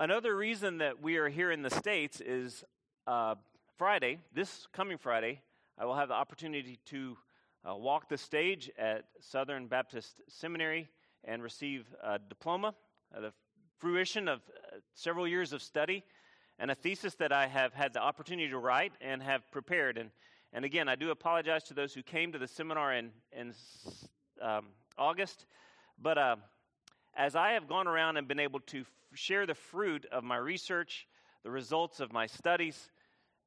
[0.00, 2.62] Another reason that we are here in the States is
[3.08, 3.34] uh,
[3.78, 5.40] Friday, this coming Friday,
[5.76, 7.16] I will have the opportunity to
[7.68, 10.86] uh, walk the stage at Southern Baptist Seminary
[11.24, 12.76] and receive a diploma,
[13.12, 13.32] uh, the
[13.78, 16.04] fruition of uh, several years of study,
[16.60, 19.98] and a thesis that I have had the opportunity to write and have prepared.
[19.98, 20.10] And,
[20.52, 23.52] and again, I do apologize to those who came to the seminar in, in
[24.40, 25.46] um, August,
[26.00, 26.36] but uh,
[27.16, 28.84] as I have gone around and been able to
[29.14, 31.06] share the fruit of my research,
[31.42, 32.90] the results of my studies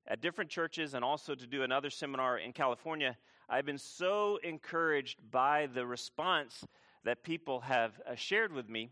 [0.08, 3.16] at different churches, and also to do another seminar in California,
[3.48, 6.66] I've been so encouraged by the response
[7.04, 8.92] that people have uh, shared with me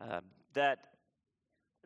[0.00, 0.20] uh,
[0.54, 0.78] that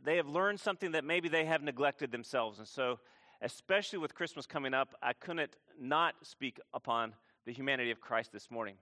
[0.05, 2.59] they have learned something that maybe they have neglected themselves.
[2.59, 3.01] And so,
[3.43, 7.15] especially with Christmas coming up, I couldn't not speak upon
[7.47, 8.77] the humanity of Christ this morning.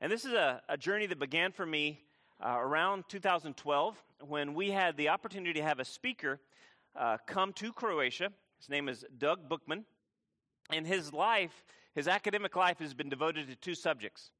[0.00, 2.00] And this is a, a journey that began for me
[2.44, 6.40] uh, around 2012 when we had the opportunity to have a speaker
[6.96, 8.30] uh, come to Croatia.
[8.58, 9.84] His name is Doug Bookman.
[10.72, 14.30] And his life, his academic life, has been devoted to two subjects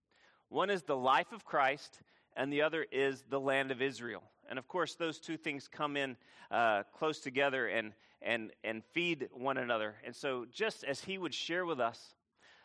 [0.48, 2.00] one is the life of Christ,
[2.37, 4.25] and the other is the land of Israel.
[4.48, 6.17] And of course, those two things come in
[6.50, 9.94] uh, close together and, and, and feed one another.
[10.05, 12.15] And so, just as he would share with us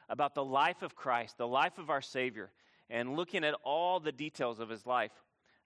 [0.09, 2.49] about the life of Christ, the life of our Savior,
[2.89, 5.11] and looking at all the details of his life,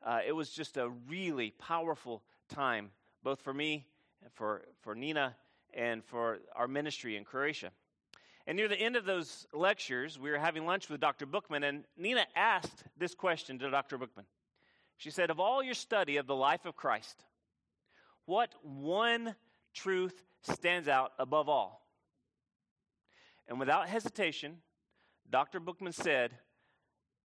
[0.05, 2.92] uh, it was just a really powerful time,
[3.23, 3.86] both for me,
[4.33, 5.36] for, for Nina,
[5.73, 7.72] and for our ministry in Croatia.
[8.47, 11.25] And near the end of those lectures, we were having lunch with Dr.
[11.25, 13.97] Bookman, and Nina asked this question to Dr.
[13.97, 14.25] Bookman.
[14.97, 17.23] She said, Of all your study of the life of Christ,
[18.25, 19.36] what one
[19.73, 21.86] truth stands out above all?
[23.47, 24.58] And without hesitation,
[25.30, 25.59] Dr.
[25.59, 26.31] Bookman said,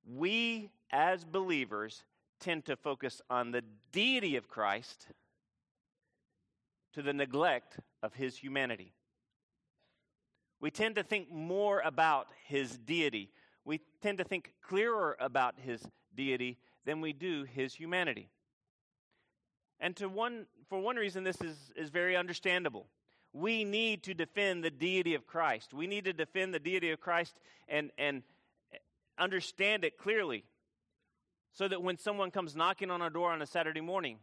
[0.06, 2.04] We as believers
[2.44, 5.06] tend to focus on the deity of Christ
[6.92, 8.92] to the neglect of his humanity.
[10.60, 13.30] We tend to think more about his deity.
[13.64, 15.82] We tend to think clearer about his
[16.14, 18.28] deity than we do his humanity.
[19.80, 22.86] And to one, for one reason, this is, is very understandable.
[23.32, 25.72] We need to defend the deity of Christ.
[25.72, 27.34] We need to defend the deity of Christ
[27.68, 28.22] and, and
[29.18, 30.44] understand it clearly
[31.54, 34.18] so that when someone comes knocking on our door on a Saturday morning,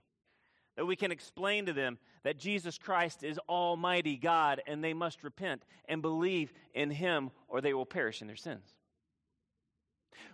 [0.76, 5.24] that we can explain to them that Jesus Christ is Almighty God and they must
[5.24, 8.76] repent and believe in Him or they will perish in their sins.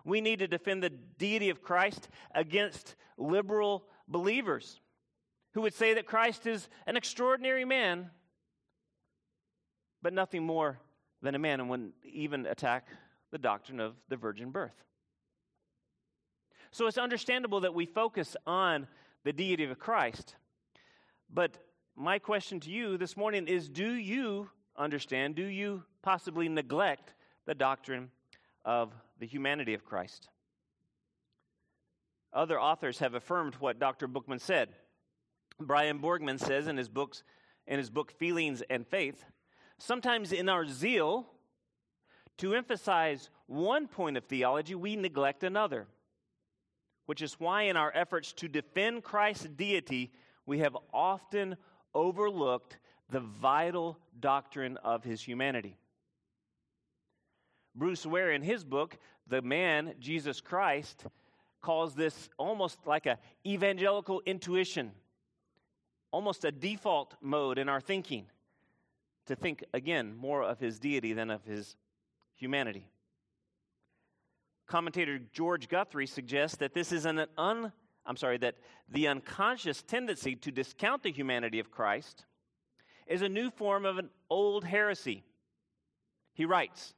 [0.03, 4.79] We need to defend the deity of Christ against liberal believers
[5.53, 8.09] who would say that Christ is an extraordinary man,
[10.01, 10.79] but nothing more
[11.21, 12.87] than a man, and wouldn't even attack
[13.31, 14.83] the doctrine of the virgin birth.
[16.71, 18.87] So it's understandable that we focus on
[19.23, 20.35] the deity of Christ.
[21.33, 21.57] But
[21.95, 27.13] my question to you this morning is do you understand, do you possibly neglect
[27.45, 28.11] the doctrine
[28.63, 30.29] of the humanity of Christ.
[32.33, 34.07] Other authors have affirmed what Dr.
[34.07, 34.69] Bookman said.
[35.59, 37.23] Brian Borgman says in his books
[37.65, 39.25] in his book Feelings and Faith,
[39.77, 41.27] sometimes in our zeal
[42.37, 45.87] to emphasize one point of theology, we neglect another.
[47.07, 50.11] Which is why in our efforts to defend Christ's deity,
[50.45, 51.57] we have often
[51.95, 52.77] overlooked
[53.09, 55.77] the vital doctrine of his humanity.
[57.75, 58.97] Bruce Ware, in his book,
[59.27, 61.05] The Man, Jesus Christ,
[61.61, 64.91] calls this almost like a evangelical intuition,
[66.11, 68.25] almost a default mode in our thinking
[69.27, 71.75] to think, again, more of his deity than of his
[72.35, 72.89] humanity.
[74.67, 77.71] Commentator George Guthrie suggests that this is an un,
[78.05, 78.55] I'm sorry, that
[78.89, 82.25] the unconscious tendency to discount the humanity of Christ
[83.07, 85.23] is a new form of an old heresy.
[86.33, 86.93] He writes,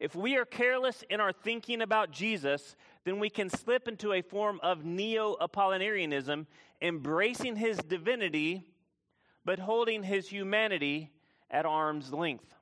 [0.00, 4.22] if we are careless in our thinking about Jesus, then we can slip into a
[4.22, 6.46] form of neo Apollinarianism,
[6.80, 8.66] embracing his divinity,
[9.44, 11.10] but holding his humanity
[11.50, 12.54] at arm's length.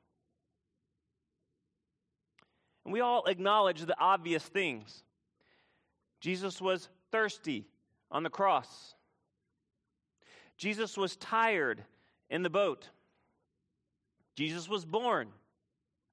[2.85, 5.05] And we all acknowledge the obvious things.
[6.21, 7.67] Jesus was thirsty
[8.11, 8.95] on the cross.
[10.57, 11.85] Jesus was tired
[12.31, 12.89] in the boat.
[14.35, 15.29] Jesus was born.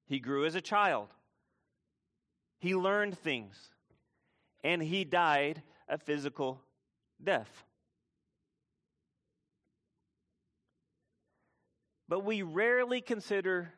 [0.06, 1.08] He grew as a child.
[2.58, 3.56] He learned things.
[4.62, 6.60] And he died a physical
[7.22, 7.64] death.
[12.08, 13.72] But we rarely consider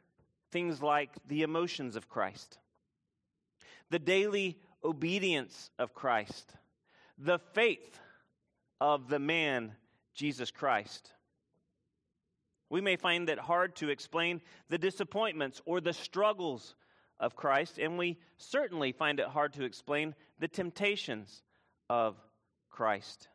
[0.50, 2.58] things like the emotions of Christ,
[3.92, 6.54] the daily obedience of Christ,
[7.18, 8.00] the faith
[8.80, 9.72] of the man
[10.14, 11.12] Jesus Christ.
[12.70, 14.40] We may find it hard to explain
[14.70, 16.74] the disappointments or the struggles
[17.20, 21.42] of Christ, and we certainly find it hard to explain the temptations
[21.90, 22.16] of
[22.70, 23.28] Christ.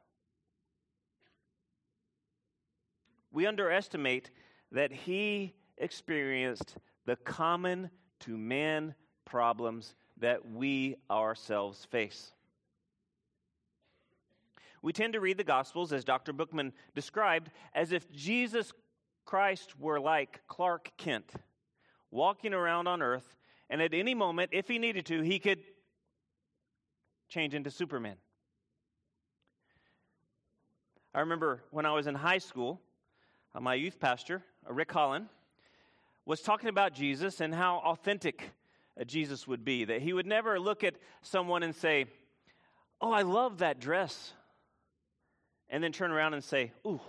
[3.32, 4.32] We underestimate
[4.72, 12.32] that he experienced the common to man problems that we ourselves face.
[14.82, 16.34] We tend to read the Gospels, as Dr.
[16.34, 18.72] Bookman described, as if Jesus
[19.26, 21.32] Christ were like Clark Kent,
[22.12, 23.36] walking around on earth,
[23.70, 25.60] and at any moment, if he needed to, he could
[27.28, 28.16] change into Superman.
[31.14, 32.80] I remember when I was in high school,
[33.54, 35.28] uh, my youth pastor, uh, Rick Holland,
[36.26, 38.52] was talking about Jesus and how authentic
[39.00, 39.86] Uh, Jesus would be.
[39.86, 42.06] That he would never look at someone and say,
[43.00, 44.34] Oh, I love that dress.
[45.70, 47.02] And then turn around and say, Ooh,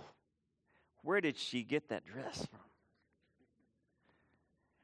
[1.01, 2.59] where did she get that dress from?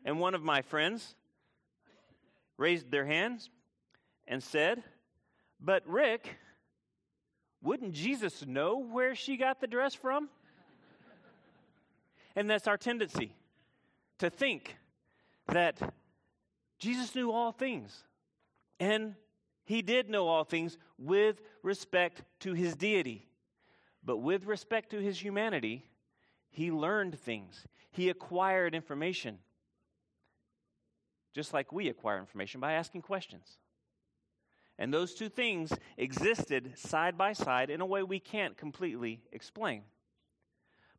[0.06, 1.16] And one of my friends
[2.58, 3.50] raised their hands
[4.28, 4.84] and said,
[5.60, 6.38] But Rick,
[7.62, 10.30] wouldn't Jesus know where she got the dress from?
[12.36, 13.34] and that's our tendency
[14.20, 14.76] to think
[15.48, 15.78] that
[16.80, 18.04] Jesus knew all things.
[18.80, 19.16] And
[19.64, 23.28] he did know all things with respect to his deity.
[24.04, 25.86] But with respect to his humanity,
[26.50, 29.40] he learned things, he acquired information.
[31.34, 33.58] Just like we acquire information by asking questions.
[34.78, 39.84] And those two things existed side by side in a way we can't completely explain.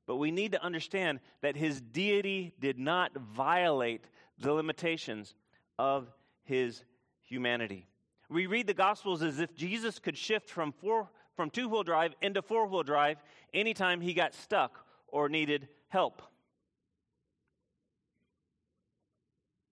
[0.06, 4.04] But we need to understand that his deity did not violate
[4.38, 5.34] the limitations
[5.78, 6.08] of
[6.44, 6.84] his
[7.22, 7.86] humanity.
[8.28, 12.14] We read the Gospels as if Jesus could shift from, four, from two wheel drive
[12.22, 13.18] into four wheel drive
[13.54, 16.22] anytime he got stuck or needed help.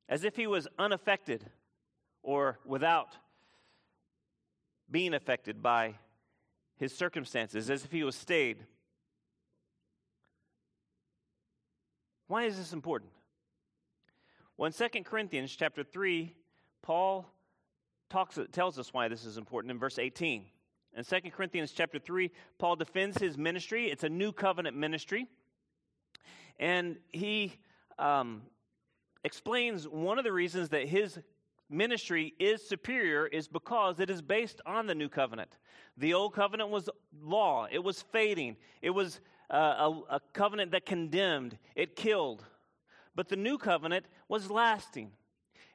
[0.08, 1.44] As if he was unaffected
[2.22, 3.16] or without
[4.90, 5.94] being affected by
[6.76, 8.66] his circumstances, as if he was stayed
[12.26, 13.12] Why is this important?
[14.56, 16.32] Well, in 2 Corinthians chapter 3,
[16.80, 17.26] Paul
[18.08, 20.44] talks, tells us why this is important in verse 18.
[20.96, 23.90] In 2 Corinthians chapter 3, Paul defends his ministry.
[23.90, 25.26] It's a new covenant ministry.
[26.60, 27.54] And he
[27.98, 28.42] um,
[29.24, 31.18] explains one of the reasons that his
[31.68, 35.58] ministry is superior is because it is based on the new covenant.
[35.96, 36.88] The old covenant was
[37.20, 39.20] law, it was fading, it was
[39.50, 39.56] uh,
[40.10, 42.44] a, a covenant that condemned, it killed.
[43.14, 45.12] But the new covenant was lasting.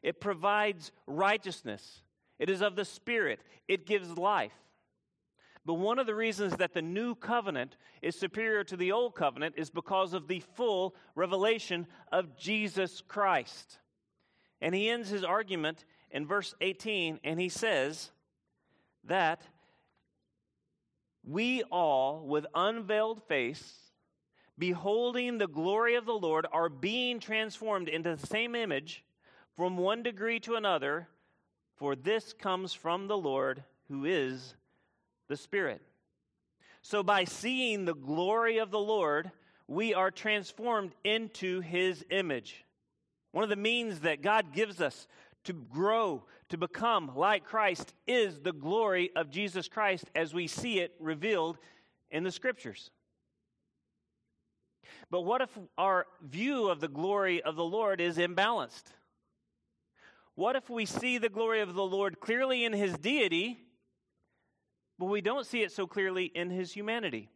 [0.02, 2.02] It provides righteousness.
[2.38, 3.42] It is of the Spirit.
[3.68, 4.54] It gives life.
[5.66, 9.56] But one of the reasons that the new covenant is superior to the old covenant
[9.58, 13.80] is because of the full revelation of Jesus Christ.
[14.62, 18.12] And he ends his argument in verse 18 and he says
[19.04, 19.42] that
[21.24, 23.89] we all, with unveiled face,
[24.60, 29.04] beholding the glory of the Lord, are being transformed into the same image
[29.56, 31.08] from one degree to another,
[31.78, 34.54] for this comes from the Lord who is
[35.30, 35.82] the Spirit.
[36.82, 39.32] So, by seeing the glory of the Lord,
[39.68, 42.66] we are transformed into his image.
[43.32, 45.08] One of the means that God gives us
[45.44, 50.80] to grow, to become like Christ, is the glory of Jesus Christ as we see
[50.80, 51.58] it revealed
[52.12, 52.90] in the scriptures.
[55.10, 58.84] But what if our view of the glory of the Lord is imbalanced?
[60.36, 63.60] What if we see the glory of the Lord clearly in his deity,
[64.98, 67.30] but we don't see it so clearly in his humanity?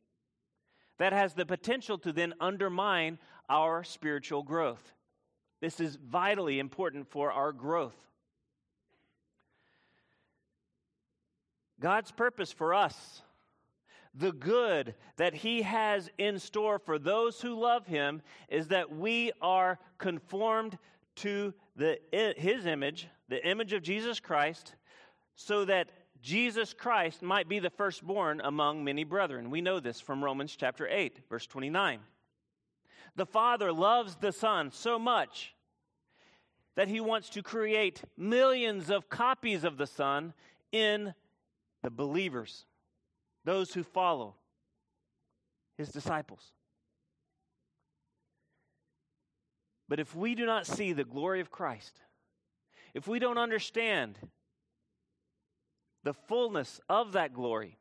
[0.99, 3.19] That has the potential to then undermine
[3.49, 4.93] our spiritual growth.
[5.59, 7.95] This is vitally important for our growth.
[11.79, 13.21] God's purpose for us,
[14.13, 19.31] the good that He has in store for those who love Him, is that we
[19.41, 20.77] are conformed
[21.17, 21.99] to the,
[22.37, 24.75] His image, the image of Jesus Christ,
[25.35, 25.89] so that
[26.21, 29.49] Jesus Christ might be the firstborn among many brethren.
[29.49, 31.99] We know this from Romans chapter 8, verse 29.
[33.15, 35.53] The Father loves the Son so much
[36.75, 40.33] that he wants to create millions of copies of the Son
[40.71, 41.13] in
[41.83, 42.65] the believers,
[43.45, 44.35] those who follow
[45.77, 46.51] his disciples.
[49.89, 51.99] But if we do not see the glory of Christ,
[52.93, 54.17] if we don't understand
[56.03, 57.77] the fullness of that glory,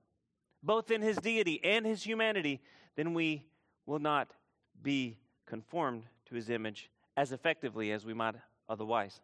[0.63, 2.61] both in his deity and his humanity,
[2.97, 3.45] then we
[3.87, 4.33] will not
[4.83, 5.17] be
[5.47, 8.35] conformed to his image as effectively as we might
[8.69, 9.21] otherwise.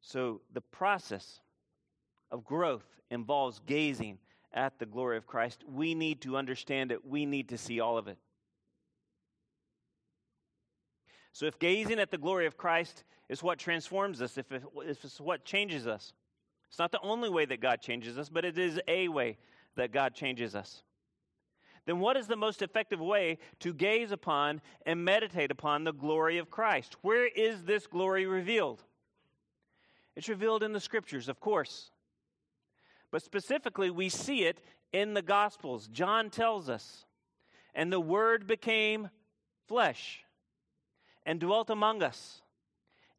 [0.00, 1.40] So the process
[2.30, 4.18] of growth involves gazing
[4.52, 5.64] at the glory of Christ.
[5.66, 8.18] We need to understand it, we need to see all of it.
[11.32, 15.04] So, if gazing at the glory of Christ is what transforms us, if, it, if
[15.04, 16.12] it's what changes us,
[16.68, 19.38] it's not the only way that God changes us, but it is a way
[19.76, 20.82] that God changes us.
[21.86, 26.38] Then, what is the most effective way to gaze upon and meditate upon the glory
[26.38, 26.96] of Christ?
[27.02, 28.82] Where is this glory revealed?
[30.14, 31.90] It's revealed in the scriptures, of course.
[33.10, 34.60] But specifically, we see it
[34.92, 35.88] in the Gospels.
[35.88, 37.06] John tells us,
[37.74, 39.10] and the Word became
[39.66, 40.24] flesh
[41.24, 42.42] and dwelt among us,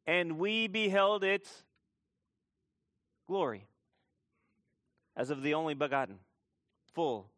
[0.05, 1.63] and we beheld its
[3.27, 3.67] glory
[5.15, 6.19] as of the only begotten,
[6.93, 7.29] full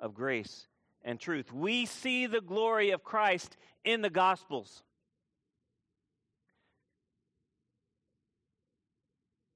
[0.00, 0.68] of grace
[1.02, 1.52] and truth.
[1.52, 4.82] We see the glory of Christ in the Gospels.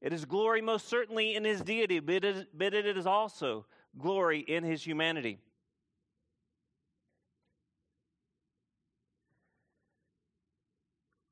[0.01, 3.67] It is glory most certainly in his deity, but it is, also
[3.99, 5.39] glory in his humanity.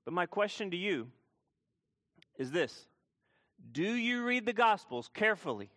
[0.04, 1.08] But my question to you
[2.36, 2.86] is this
[3.72, 5.70] Do you read the Gospels carefully?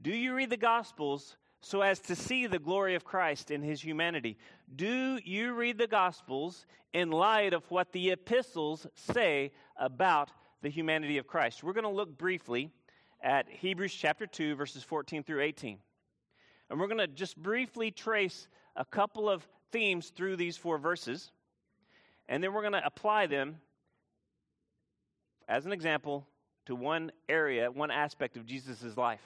[0.00, 3.82] Do you read the Gospels so as to see the glory of Christ in his
[3.82, 4.36] humanity?
[4.74, 10.30] Do you read the Gospels in light of what the epistles say about
[10.66, 11.62] the humanity of Christ.
[11.62, 12.72] We're going to look briefly
[13.22, 15.78] at Hebrews chapter 2, verses 14 through 18.
[16.68, 21.30] And we're going to just briefly trace a couple of themes through these four verses.
[22.28, 23.58] And then we're going to apply them
[25.46, 26.26] as an example
[26.64, 29.22] to one area, one aspect of Jesus' life.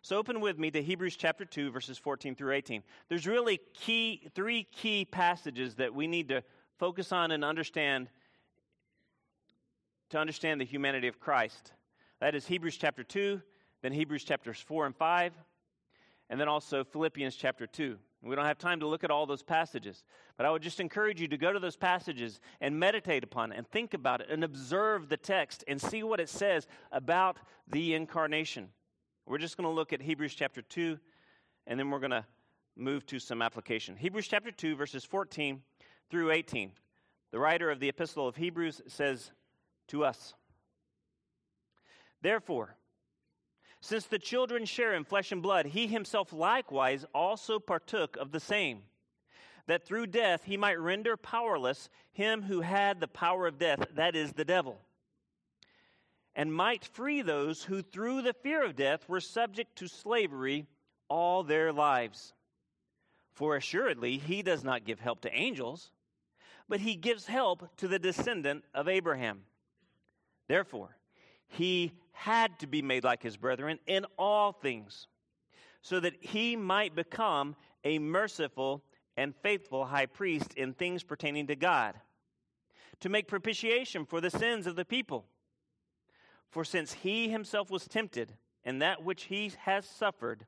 [0.00, 2.82] So open with me to Hebrews chapter 2, verses 14 through 18.
[3.10, 6.42] There's really key, three key passages that we need to
[6.78, 8.08] focus on and understand
[10.14, 11.72] to understand the humanity of Christ.
[12.20, 13.42] That is Hebrews chapter 2,
[13.82, 15.32] then Hebrews chapters 4 and 5,
[16.30, 17.98] and then also Philippians chapter 2.
[18.22, 20.04] We don't have time to look at all those passages,
[20.36, 23.58] but I would just encourage you to go to those passages and meditate upon it
[23.58, 27.94] and think about it and observe the text and see what it says about the
[27.94, 28.68] incarnation.
[29.26, 30.96] We're just going to look at Hebrews chapter 2,
[31.66, 32.24] and then we're going to
[32.76, 33.96] move to some application.
[33.96, 35.60] Hebrews chapter 2, verses 14
[36.08, 36.70] through 18.
[37.32, 39.32] The writer of the Epistle of Hebrews says
[39.88, 40.34] to us.
[42.22, 42.76] Therefore,
[43.80, 48.40] since the children share in flesh and blood, he himself likewise also partook of the
[48.40, 48.82] same,
[49.66, 54.16] that through death he might render powerless him who had the power of death, that
[54.16, 54.80] is, the devil,
[56.34, 60.66] and might free those who through the fear of death were subject to slavery
[61.08, 62.32] all their lives.
[63.34, 65.92] For assuredly he does not give help to angels,
[66.68, 69.42] but he gives help to the descendant of Abraham.
[70.48, 70.96] Therefore,
[71.46, 75.08] he had to be made like his brethren in all things,
[75.82, 78.82] so that he might become a merciful
[79.16, 81.94] and faithful high priest in things pertaining to God,
[83.00, 85.26] to make propitiation for the sins of the people.
[86.50, 88.32] For since he himself was tempted
[88.64, 90.46] in that which he has suffered,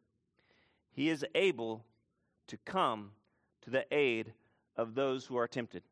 [0.91, 1.85] he is able
[2.47, 3.11] to come
[3.63, 4.33] to the aid
[4.77, 5.83] of those who are tempted.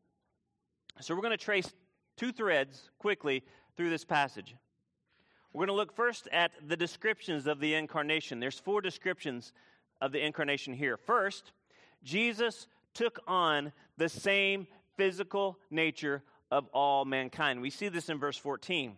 [1.01, 1.73] So we're going to trace
[2.15, 3.43] two threads quickly
[3.75, 4.55] through this passage.
[5.53, 8.39] We're going to look first at the descriptions of the incarnation.
[8.39, 9.53] There's four descriptions
[10.01, 10.97] of the incarnation here.
[10.97, 11.51] First,
[12.03, 14.67] Jesus took on the same
[14.97, 17.61] physical nature of all mankind.
[17.61, 18.95] We see this in verse 14.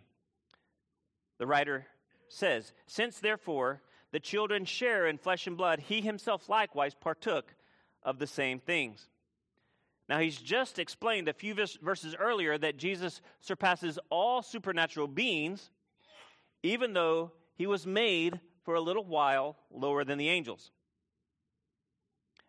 [1.38, 1.86] The writer
[2.28, 3.82] says, Since therefore
[4.12, 7.54] the children share in flesh and blood, he himself likewise partook
[8.02, 9.08] of the same things.
[10.08, 15.70] Now, he's just explained a few verses earlier that Jesus surpasses all supernatural beings,
[16.62, 20.70] even though he was made for a little while lower than the angels.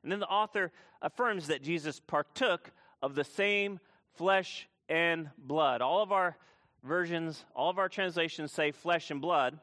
[0.04, 3.80] And then the author affirms that Jesus partook of the same
[4.16, 5.82] flesh and blood.
[5.82, 6.38] All of our
[6.84, 9.60] versions, all of our translations say flesh and blood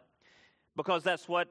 [0.76, 1.48] because that's what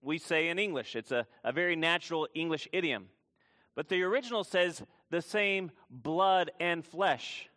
[0.00, 0.94] we say in English.
[0.94, 3.06] It's a, a very natural English idiom.
[3.74, 4.82] But the original says
[5.14, 7.48] the same blood and flesh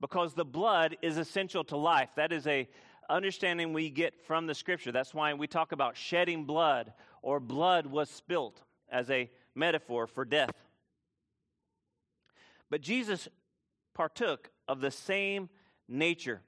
[0.00, 2.10] because the blood is essential to life.
[2.14, 2.68] That is a
[3.08, 4.92] understanding we get from the scripture.
[4.92, 10.24] That's why we talk about shedding blood or blood was spilt as a metaphor for
[10.24, 10.52] death.
[12.70, 13.26] But Jesus
[13.92, 15.48] partook of the same
[15.88, 16.42] nature.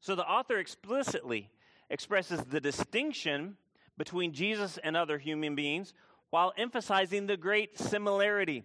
[0.00, 1.50] So the author explicitly
[1.90, 3.58] expresses the distinction
[3.98, 5.92] between Jesus and other human beings
[6.30, 8.64] while emphasizing the great similarity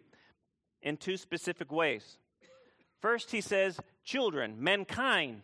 [0.87, 2.17] in two specific ways.
[3.01, 5.41] First, he says, children, mankind,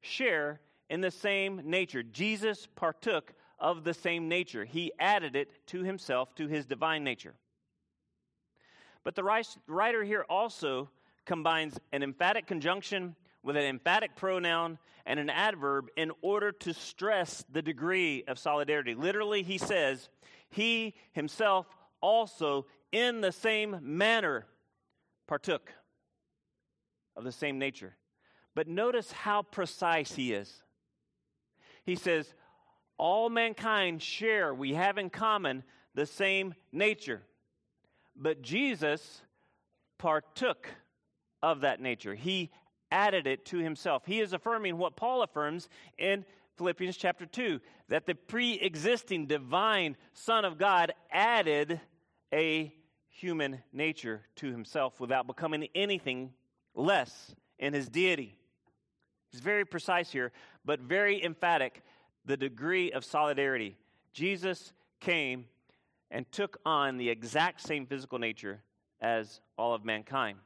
[0.00, 0.58] share
[0.88, 2.02] in the same nature.
[2.02, 7.34] Jesus partook of the same nature, he added it to himself, to his divine nature.
[9.04, 9.22] But the
[9.66, 10.88] writer here also
[11.26, 17.44] combines an emphatic conjunction with an emphatic pronoun and an adverb in order to stress
[17.52, 18.94] the degree of solidarity.
[18.94, 20.08] Literally, he says,
[20.48, 21.66] He himself
[22.00, 24.46] also, in the same manner,
[25.30, 25.72] partook
[27.14, 27.96] of the same nature.
[28.56, 30.64] But notice how precise he is.
[31.84, 32.34] He says,
[32.98, 35.62] All mankind share, we have in common
[35.94, 37.22] the same nature.
[38.16, 39.22] But Jesus
[39.98, 40.66] partook
[41.44, 42.16] of that nature.
[42.16, 42.50] He
[42.90, 44.02] added it to himself.
[44.06, 46.24] He is affirming what Paul affirms in
[46.56, 51.80] Philippians chapter 2 that the pre existing divine Son of God added
[52.34, 52.74] a
[53.20, 56.32] human nature to himself without becoming anything
[56.74, 58.34] less in his deity.
[59.30, 60.32] He's very precise here,
[60.64, 61.82] but very emphatic
[62.24, 63.76] the degree of solidarity.
[64.12, 65.44] Jesus came
[66.10, 68.62] and took on the exact same physical nature
[69.00, 70.38] as all of mankind.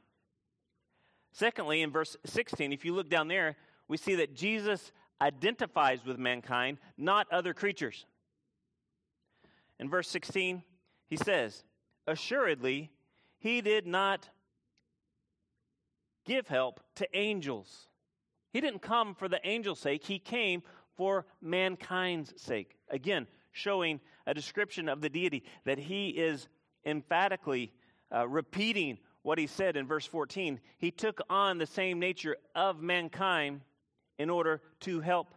[1.31, 3.55] Secondly, in verse 16, if you look down there,
[3.87, 4.91] we see that Jesus
[5.21, 8.05] identifies with mankind, not other creatures.
[9.79, 10.63] In verse 16,
[11.07, 11.63] he says,
[12.07, 12.91] Assuredly,
[13.37, 14.29] he did not
[16.25, 17.87] give help to angels.
[18.51, 20.63] He didn't come for the angel's sake, he came
[20.95, 22.77] for mankind's sake.
[22.89, 26.47] Again, showing a description of the deity that he is
[26.85, 27.73] emphatically
[28.13, 30.59] uh, repeating what he said in verse 14.
[30.77, 33.61] He took on the same nature of mankind
[34.17, 35.33] in order to help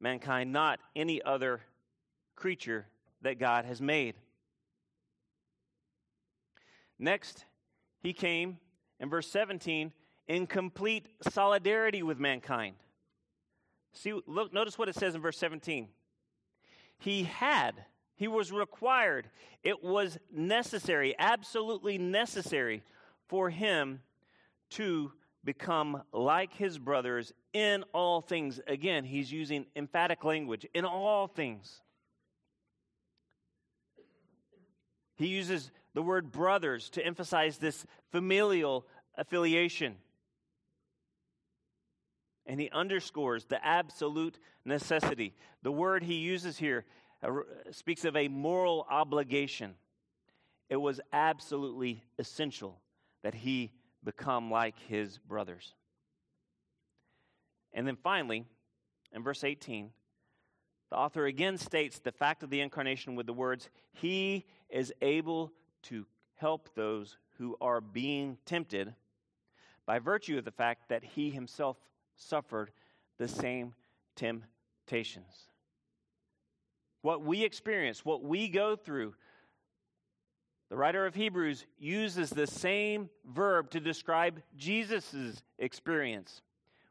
[0.00, 1.60] mankind, not any other
[2.34, 2.86] creature
[3.22, 4.14] that God has made.
[6.98, 7.44] Next,
[8.00, 8.58] he came
[9.00, 9.92] in verse 17
[10.28, 12.76] in complete solidarity with mankind.
[13.92, 15.88] See, look, notice what it says in verse 17.
[16.98, 19.28] He had, he was required,
[19.62, 22.82] it was necessary, absolutely necessary
[23.28, 24.00] for him
[24.70, 25.12] to
[25.44, 28.60] become like his brothers in all things.
[28.66, 31.80] Again, he's using emphatic language in all things.
[35.16, 39.96] He uses the word brothers to emphasize this familial affiliation.
[42.44, 45.32] And he underscores the absolute necessity.
[45.62, 46.84] The word he uses here
[47.22, 47.30] uh,
[47.70, 49.72] speaks of a moral obligation.
[50.68, 52.78] It was absolutely essential
[53.22, 53.72] that he
[54.04, 55.72] become like his brothers.
[57.72, 58.44] And then finally,
[59.14, 59.88] in verse 18,
[60.90, 65.52] the author again states the fact of the incarnation with the words, He is able
[65.88, 68.94] to help those who are being tempted
[69.86, 71.76] by virtue of the fact that he himself
[72.16, 72.70] suffered
[73.18, 73.74] the same
[74.16, 75.48] temptations.
[77.02, 79.14] What we experience, what we go through,
[80.68, 86.42] the writer of Hebrews uses the same verb to describe Jesus' experience.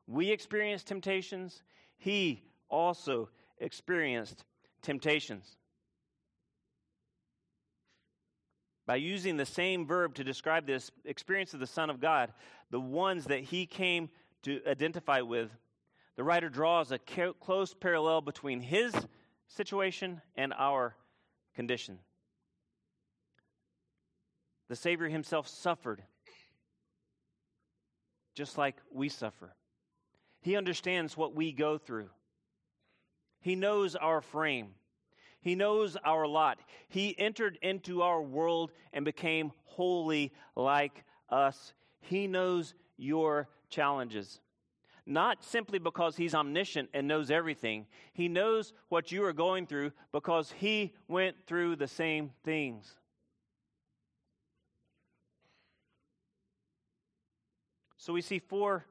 [0.08, 1.64] We experience temptations,
[1.98, 3.30] he also
[3.60, 4.46] experienced
[4.82, 5.58] temptations.
[8.86, 12.32] By using the same verb to describe this experience of the Son of God,
[12.70, 14.10] the ones that he came
[14.44, 15.50] to identify with,
[16.16, 18.94] the writer draws a close parallel between his
[19.48, 20.96] situation and our
[21.56, 22.00] condition.
[24.68, 26.04] The Savior himself suffered
[28.36, 29.56] just like we suffer.
[30.42, 32.10] He understands what we go through.
[33.40, 34.76] He knows our frame.
[35.46, 36.58] He knows our lot.
[36.88, 41.76] He entered into our world and became wholly like us.
[42.00, 44.40] He knows your challenges.
[45.06, 49.92] Not simply because He's omniscient and knows everything, He knows what you are going through
[50.12, 52.92] because He went through the same things.
[57.98, 58.84] So we see four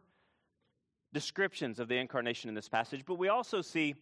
[1.12, 3.96] descriptions of the incarnation in this passage, but we also see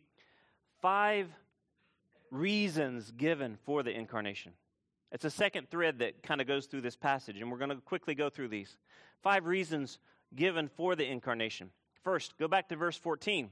[0.82, 1.28] five
[2.33, 4.53] reasons given for the incarnation.
[5.12, 7.77] It's a second thread that kind of goes through this passage, and we're going to
[7.77, 8.77] quickly go through these.
[9.23, 9.99] Five reasons
[10.35, 11.71] given for the incarnation.
[12.03, 13.51] First, go back to verse 14.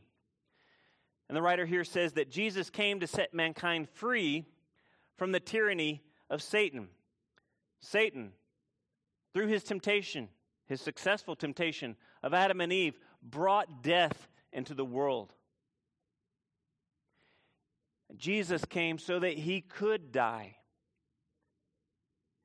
[1.29, 4.47] And the writer here says that Jesus came to set mankind free
[5.17, 6.89] from the tyranny of Satan.
[7.81, 8.33] Satan,
[9.35, 10.29] through his temptation,
[10.67, 15.35] his successful temptation of Adam and Eve, brought death into the world.
[18.17, 20.57] Jesus came so that he could die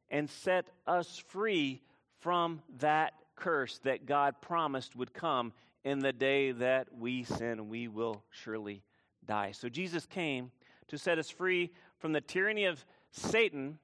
[0.10, 1.82] and set us free
[2.19, 7.88] from that curse that God promised would come in the day that we sin, we
[7.88, 8.84] will surely
[9.25, 9.51] die.
[9.51, 10.51] So Jesus came
[10.88, 13.78] to set us free from the tyranny of Satan,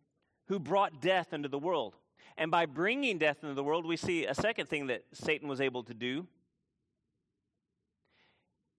[0.47, 1.95] who brought death into the world.
[2.37, 5.61] And by bringing death into the world, we see a second thing that Satan was
[5.61, 6.27] able to do.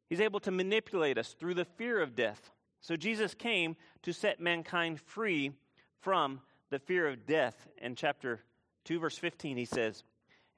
[0.09, 2.51] He's able to manipulate us through the fear of death.
[2.83, 5.53] So Jesus came to set mankind free
[6.01, 6.40] from
[6.71, 7.68] the fear of death.
[7.79, 8.40] In chapter
[8.85, 10.03] 2, verse 15, he says,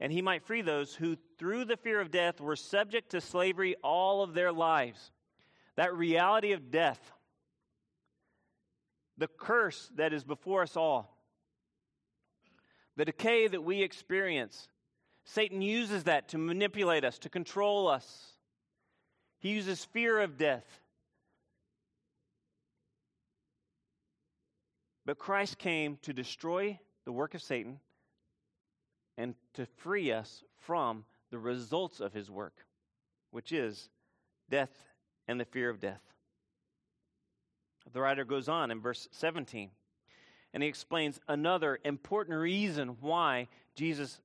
[0.00, 3.76] And he might free those who, through the fear of death, were subject to slavery
[3.84, 5.12] all of their lives.
[5.76, 7.12] That reality of death,
[9.18, 11.14] the curse that is before us all,
[12.96, 14.68] the decay that we experience,
[15.24, 18.32] Satan uses that to manipulate us, to control us.
[19.40, 20.64] He uses fear of death.
[25.06, 27.80] But Christ came to destroy the work of Satan
[29.16, 32.64] and to free us from the results of his work,
[33.30, 33.90] which is
[34.50, 34.70] death
[35.28, 36.00] and the fear of death.
[37.92, 39.70] The writer goes on in verse 17
[40.54, 44.20] and he explains another important reason why Jesus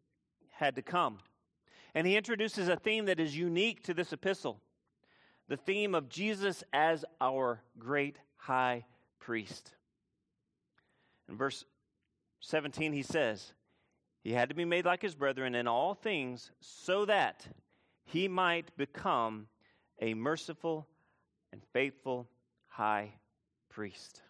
[0.51, 1.17] had to come.
[1.95, 4.61] And he introduces a theme that is unique to this epistle
[5.47, 8.85] the theme of Jesus as our great high
[9.19, 9.71] priest.
[11.29, 11.63] In verse
[12.41, 13.53] 17, he says,
[14.23, 17.47] He had to be made like his brethren in all things so that
[18.05, 19.47] he might become
[20.01, 20.87] a merciful
[21.51, 22.27] and faithful
[22.67, 23.13] high
[23.69, 24.21] priest.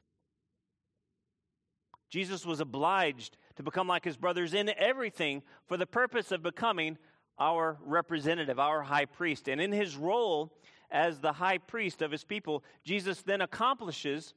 [2.10, 6.98] Jesus was obliged to become like his brothers in everything for the purpose of becoming
[7.38, 9.48] our representative, our high priest.
[9.48, 10.52] And in his role
[10.92, 14.34] as the high priest of his people, Jesus then accomplishes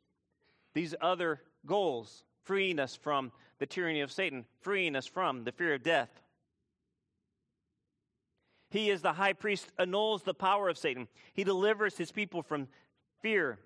[0.75, 5.74] these other goals, freeing us from the tyranny of Satan, freeing us from the fear
[5.74, 6.11] of death.
[8.70, 11.09] He, is the high priest, annuls the power of Satan.
[11.35, 12.68] He delivers his people from
[13.20, 13.59] fear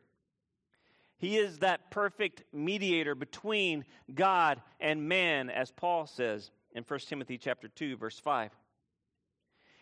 [1.19, 3.85] he is that perfect mediator between
[4.15, 8.51] God and man, as Paul says in 1 Timothy chapter 2, verse 5.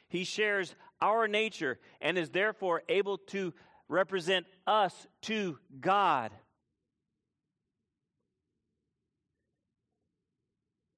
[0.09, 3.53] He shares our nature and is therefore able to
[3.89, 6.31] represent us to God.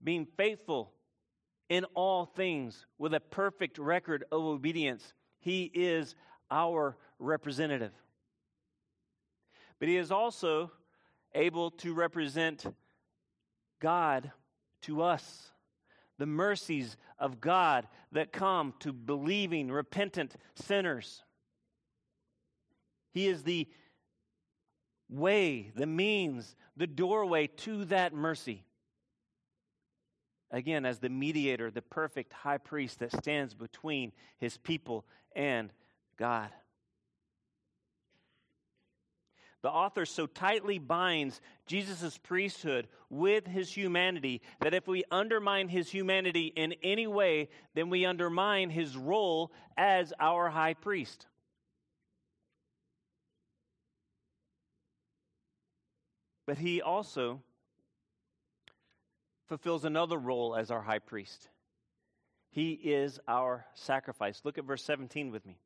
[0.07, 0.92] Being faithful
[1.69, 6.14] in all things with a perfect record of obedience, He is
[6.51, 7.92] our representative
[9.79, 10.71] but he is also
[11.35, 12.66] able to represent
[13.81, 14.33] God
[14.83, 15.53] to us.
[16.19, 21.23] The mercies of God that come to believing, repentant sinners.
[23.12, 23.69] He is the
[25.11, 28.64] way, the means, the doorway to that mercy.
[30.50, 35.04] Again, as the mediator, the perfect high priest that stands between his people
[35.35, 35.72] and
[36.16, 36.50] God.
[39.62, 45.90] The author so tightly binds Jesus' priesthood with his humanity that if we undermine his
[45.90, 51.26] humanity in any way, then we undermine his role as our high priest.
[56.46, 57.42] But he also
[59.46, 61.48] fulfills another role as our high priest.
[62.50, 64.40] He is our sacrifice.
[64.44, 65.59] Look at verse 17 with me.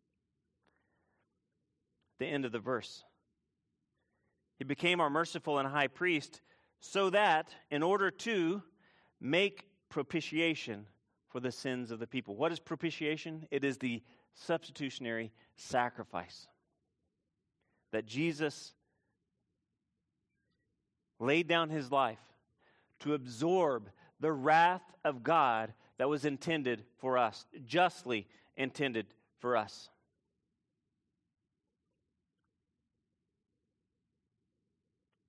[2.18, 3.04] The end of the verse.
[4.58, 6.40] He became our merciful and high priest
[6.80, 8.62] so that, in order to
[9.20, 10.86] make propitiation
[11.28, 12.36] for the sins of the people.
[12.36, 13.46] What is propitiation?
[13.50, 14.02] It is the
[14.34, 16.46] substitutionary sacrifice
[17.92, 18.72] that Jesus
[21.18, 22.18] laid down his life
[23.00, 29.06] to absorb the wrath of God that was intended for us, justly intended
[29.38, 29.88] for us.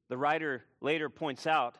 [0.10, 1.78] The writer later points out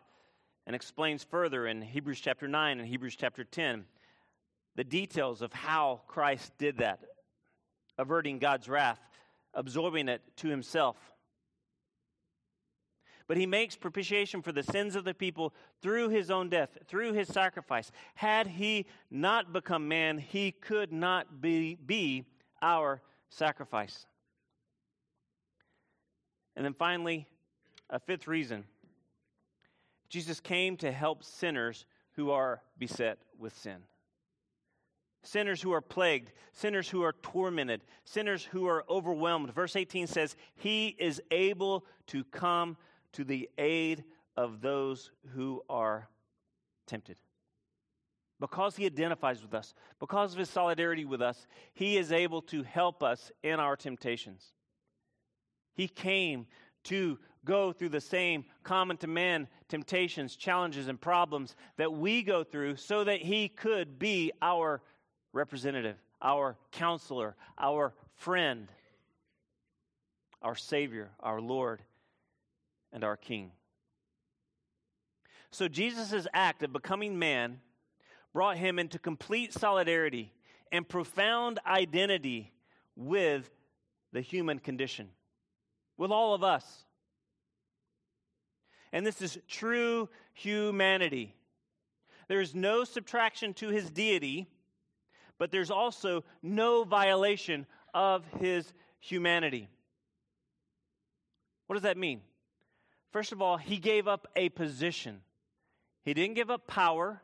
[0.66, 3.86] and explains further in Hebrews chapter 9 and Hebrews chapter 10
[4.76, 7.00] the details of how Christ did that,
[7.98, 9.00] averting God's wrath,
[9.54, 10.96] absorbing it to himself.
[13.32, 17.14] But he makes propitiation for the sins of the people through his own death, through
[17.14, 17.90] his sacrifice.
[18.16, 22.26] Had he not become man, he could not be, be
[22.62, 24.06] our sacrifice.
[26.58, 27.26] And then finally,
[27.90, 28.66] a fifth reason
[30.10, 31.86] Jesus came to help sinners
[32.18, 33.78] who are beset with sin.
[35.24, 39.54] sinners who are plagued, sinners who are tormented, sinners who are overwhelmed.
[39.54, 42.76] Verse 18 says, He is able to come
[43.14, 44.04] to the aid
[44.38, 46.08] of those who are
[46.88, 47.18] tempted.
[48.40, 52.64] Because he identifies with us, because of his solidarity with us, he is able to
[52.64, 54.54] help us in our temptations.
[55.74, 56.48] He came
[56.86, 62.44] to go through the same common to man temptations, challenges, and problems that we go
[62.44, 64.82] through so that he could be our
[65.34, 68.72] representative, our counselor, our friend,
[70.42, 71.82] our Savior, our Lord,
[72.94, 73.52] and our King.
[75.52, 77.60] So Jesus' act of becoming man
[78.34, 80.32] brought him into complete solidarity
[80.72, 82.54] and profound identity
[82.96, 83.50] with
[84.14, 85.10] the human condition,
[85.98, 86.86] with all of us.
[88.94, 91.36] And this is true humanity.
[92.28, 94.48] There is no subtraction to his deity,
[95.38, 99.68] but there's also no violation of his humanity.
[101.68, 102.22] What does that mean?
[103.12, 105.22] First of all, he gave up a position.
[106.04, 107.22] He didn't give up power.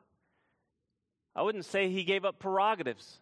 [1.36, 3.20] I wouldn't say he gave up prerogatives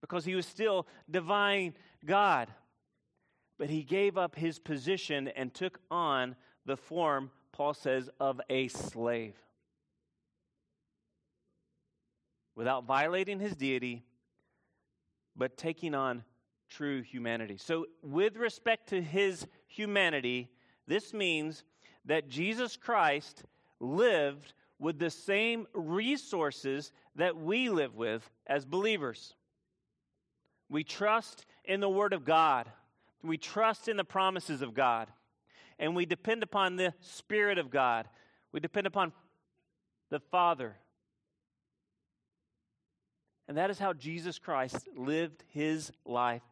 [0.00, 1.74] because he was still divine
[2.04, 2.48] God.
[3.58, 8.68] But he gave up his position and took on the form, Paul says, of a
[8.68, 9.36] slave.
[12.54, 14.02] Without violating his deity,
[15.36, 16.24] but taking on
[16.68, 17.56] true humanity.
[17.56, 20.50] So, with respect to his humanity,
[20.86, 21.64] this means
[22.04, 23.44] that Jesus Christ
[23.80, 29.34] lived with the same resources that we live with as believers.
[30.68, 32.68] We trust in the Word of God,
[33.22, 35.08] we trust in the promises of God,
[35.78, 38.08] and we depend upon the Spirit of God.
[38.50, 39.12] We depend upon
[40.10, 40.76] the Father.
[43.48, 46.42] And that is how Jesus Christ lived his life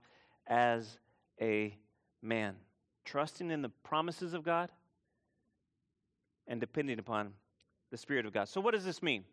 [0.46, 0.98] as
[1.40, 1.76] a
[2.22, 2.56] man,
[3.04, 4.70] trusting in the promises of God
[6.46, 7.33] and depending upon
[7.90, 8.48] the Spirit of God.
[8.48, 9.24] So, what does this mean?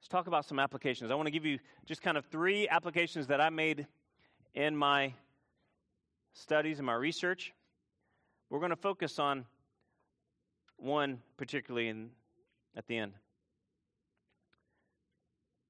[0.00, 1.10] Let's talk about some applications.
[1.10, 3.86] I want to give you just kind of three applications that I made
[4.54, 5.12] in my
[6.32, 7.52] studies and my research.
[8.48, 9.44] We're going to focus on
[10.76, 12.10] one particularly in,
[12.74, 13.12] at the end.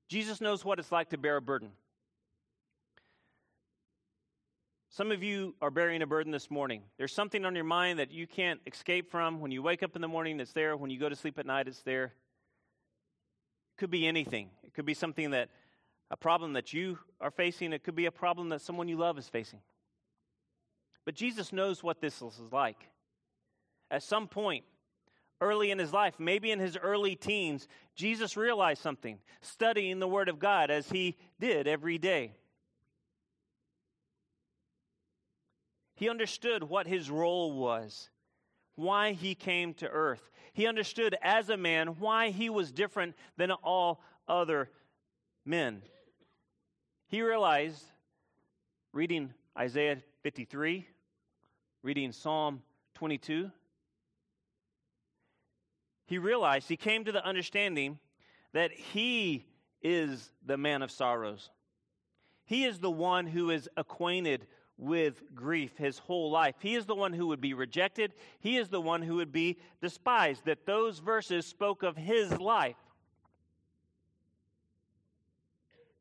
[0.08, 1.70] Jesus knows what it's like to bear a burden.
[4.92, 6.83] Some of you are bearing a burden this morning.
[6.98, 9.38] There's something on your mind that you can't escape from.
[9.38, 10.76] When you wake up in the morning, it's there.
[10.76, 12.07] When you go to sleep at night, it's there.
[12.07, 14.50] It could be anything.
[14.64, 15.48] It could be something that,
[16.11, 17.72] a problem that you are facing.
[17.72, 19.61] It could be a problem that someone you love is facing.
[21.05, 22.88] But Jesus knows what this is like.
[23.92, 24.64] At some point,
[25.40, 30.29] early in his life, maybe in his early teens, Jesus realized something, studying the Word
[30.29, 32.33] of God as he did every day.
[36.00, 38.08] He understood what his role was,
[38.74, 40.30] why he came to earth.
[40.54, 44.70] He understood as a man why he was different than all other
[45.44, 45.82] men.
[47.08, 47.84] He realized,
[48.94, 50.88] reading Isaiah 53,
[51.82, 52.62] reading Psalm
[52.94, 53.50] 22,
[56.06, 57.98] he realized, he came to the understanding
[58.54, 59.44] that he
[59.82, 61.50] is the man of sorrows.
[62.46, 64.46] He is the one who is acquainted
[64.80, 66.54] with grief his whole life.
[66.58, 69.58] He is the one who would be rejected, he is the one who would be
[69.82, 70.46] despised.
[70.46, 72.76] That those verses spoke of his life.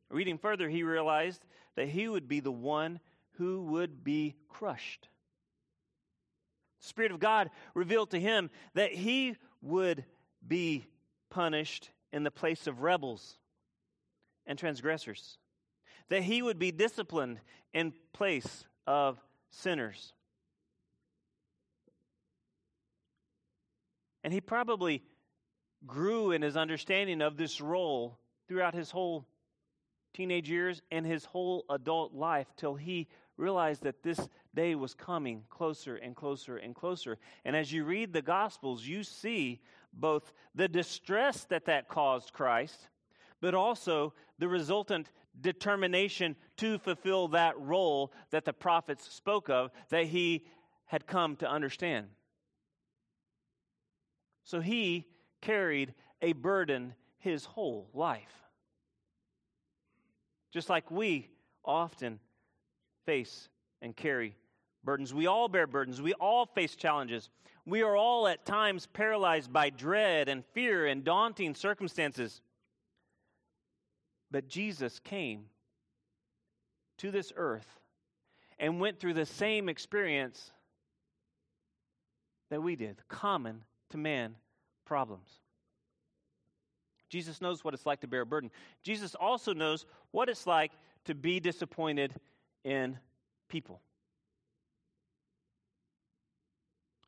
[0.08, 1.44] Reading further, he realized
[1.76, 3.00] that he would be the one
[3.32, 5.08] who would be crushed.
[6.80, 10.04] The Spirit of God revealed to him that he would
[10.46, 10.86] be
[11.28, 13.36] punished in the place of rebels
[14.46, 15.36] and transgressors,
[16.08, 17.38] that he would be disciplined
[17.72, 19.18] in place of
[19.50, 20.12] sinners.
[24.22, 25.02] And he probably
[25.86, 29.26] grew in his understanding of this role throughout his whole
[30.12, 35.44] teenage years and his whole adult life till he realized that this day was coming
[35.48, 37.16] closer and closer and closer.
[37.44, 39.60] And as you read the Gospels, you see
[39.92, 42.88] both the distress that that caused Christ,
[43.40, 50.06] but also the resultant determination to fulfill that role that the prophets spoke of that
[50.06, 50.44] he
[50.86, 52.06] had come to understand.
[54.44, 55.06] So he
[55.40, 58.32] carried a burden his whole life.
[60.52, 61.28] Just like we
[61.64, 62.18] often
[63.06, 63.48] face
[63.80, 64.36] and carry
[64.82, 65.14] burdens.
[65.14, 66.02] We all bear burdens.
[66.02, 67.30] We all face challenges.
[67.66, 72.40] We are all at times paralyzed by dread and fear and daunting circumstances.
[74.30, 75.46] But Jesus came
[76.98, 77.80] to this earth
[78.58, 80.52] and went through the same experience
[82.50, 84.36] that we did common to man
[84.84, 85.28] problems.
[87.08, 88.50] Jesus knows what it's like to bear a burden.
[88.84, 90.72] Jesus also knows what it's like
[91.06, 92.14] to be disappointed
[92.64, 92.98] in
[93.48, 93.80] people.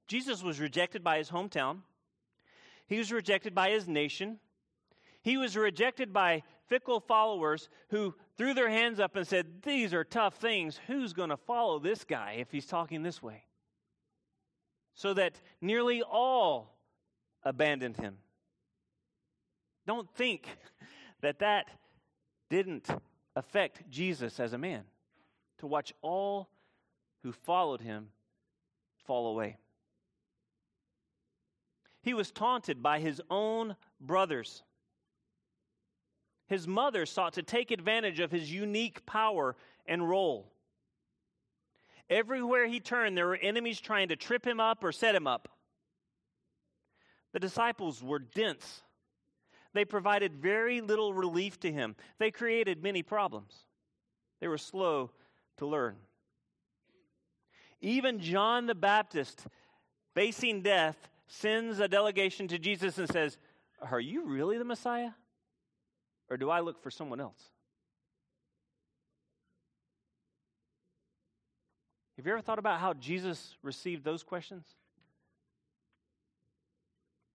[0.09, 1.79] Jesus was rejected by his hometown.
[2.87, 4.39] He was rejected by his nation.
[5.23, 10.05] He was rejected by fickle followers who threw their hands up and said, These are
[10.05, 10.81] tough things.
[10.87, 13.45] Who's going to follow this guy if he's talking this way?
[14.95, 16.75] So that nearly all
[17.43, 18.17] abandoned him.
[19.87, 20.49] Don't think
[21.21, 21.67] that that
[22.49, 22.89] didn't
[23.37, 24.85] affect Jesus as a man,
[25.59, 26.49] to watch all
[27.23, 28.09] who followed him
[29.05, 29.59] fall away.
[32.01, 34.63] He was taunted by his own brothers.
[36.53, 40.53] His mother sought to take advantage of his unique power and role.
[42.11, 45.49] Everywhere he turned, there were enemies trying to trip him up or set him up.
[47.33, 48.83] The disciples were dense.
[49.73, 51.97] They provided very little relief to him.
[52.19, 53.55] They created many problems.
[54.43, 55.11] They were slow
[55.57, 55.97] to learn.
[57.81, 59.47] Even John the Baptist,
[60.15, 63.39] facing death, sends a delegation to Jesus and says,
[63.91, 65.13] Are you really the Messiah?
[66.33, 67.51] Or do I look for someone else?
[72.17, 74.65] Have you ever thought about how Jesus received those questions?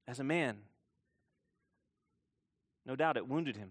[0.08, 0.58] As a man,
[2.88, 3.70] no doubt it wounded him.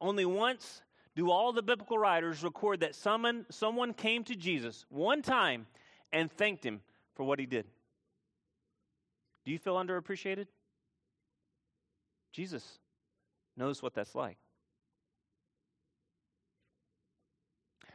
[0.00, 0.82] Only once
[1.14, 5.68] do all the biblical writers record that someone, someone came to Jesus one time
[6.12, 6.80] and thanked him
[7.14, 7.66] for what he did.
[9.44, 10.48] Do you feel underappreciated?
[12.32, 12.80] Jesus
[13.60, 14.38] knows what that's like.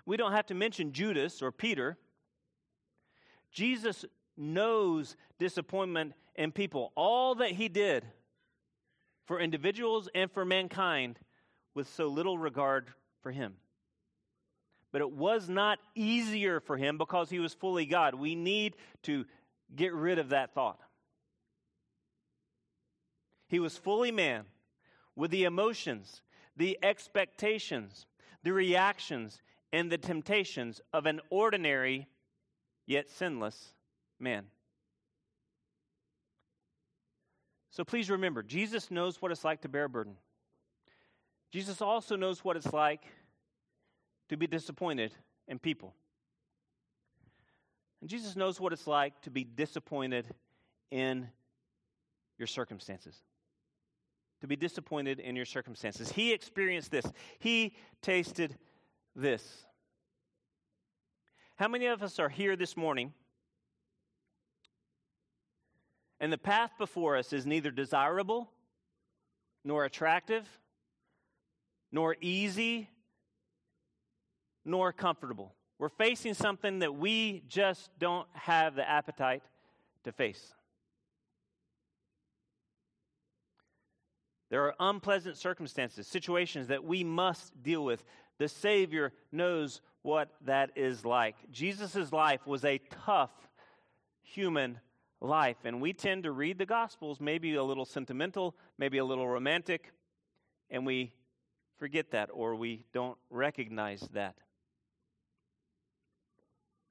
[0.05, 1.97] We don't have to mention Judas or Peter.
[3.51, 4.05] Jesus
[4.37, 6.93] knows disappointment in people.
[6.95, 8.05] All that he did
[9.25, 11.17] for individuals and for mankind
[11.73, 12.89] with so little regard
[13.23, 13.55] for him.
[14.91, 18.13] But it was not easier for him because he was fully God.
[18.13, 19.25] We need to
[19.75, 20.79] get rid of that thought.
[23.47, 24.45] He was fully man
[25.15, 26.21] with the emotions,
[26.55, 28.05] the expectations,
[28.43, 32.07] the reactions, and the temptations of an ordinary
[32.85, 33.73] yet sinless
[34.19, 34.45] man.
[37.71, 40.15] So please remember, Jesus knows what it's like to bear a burden.
[41.51, 43.01] Jesus also knows what it's like
[44.29, 45.11] to be disappointed
[45.47, 45.93] in people.
[48.01, 50.27] And Jesus knows what it's like to be disappointed
[50.91, 51.27] in
[52.37, 53.21] your circumstances
[54.41, 56.11] to be disappointed in your circumstances.
[56.11, 57.05] He experienced this,
[57.39, 58.57] he tasted
[59.15, 59.65] this.
[61.55, 63.13] How many of us are here this morning?
[66.19, 68.49] And the path before us is neither desirable,
[69.63, 70.47] nor attractive,
[71.91, 72.89] nor easy,
[74.63, 75.53] nor comfortable.
[75.77, 79.43] We're facing something that we just don't have the appetite
[80.03, 80.53] to face.
[84.55, 88.05] There are unpleasant circumstances, situations that we must deal with.
[88.37, 91.35] The Savior knows what that is like.
[91.51, 93.33] Jesus' life was a tough
[94.21, 94.79] human
[95.19, 99.27] life, and we tend to read the Gospels maybe a little sentimental, maybe a little
[99.27, 99.91] romantic,
[100.69, 101.11] and we
[101.77, 104.37] forget that or we don't recognize that.